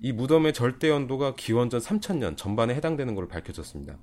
[0.02, 3.98] 이 무덤의 절대 연도가 기원전 3000년 전반에 해당되는 걸로 밝혀졌습니다.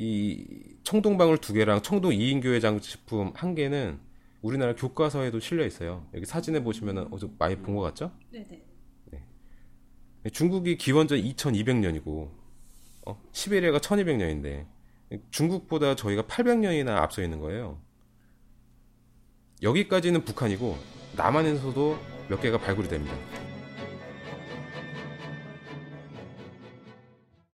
[0.00, 0.46] 이
[0.84, 3.98] 청동 방울 두 개랑 청동 2인 교회 장식품 한 개는
[4.42, 6.06] 우리나라 교과서에도 실려 있어요.
[6.14, 8.12] 여기 사진에 보시면은 어제 많이 본 것 같죠?
[8.30, 8.62] 네네.
[10.32, 12.30] 중국이 기원전 2200년이고
[13.06, 14.66] 어, 시베리아가 1200년인데
[15.30, 17.80] 중국보다 저희가 800년이나 앞서 있는 거예요.
[19.62, 20.76] 여기까지는 북한이고
[21.16, 23.16] 남한에서도 몇 개가 발굴이 됩니다.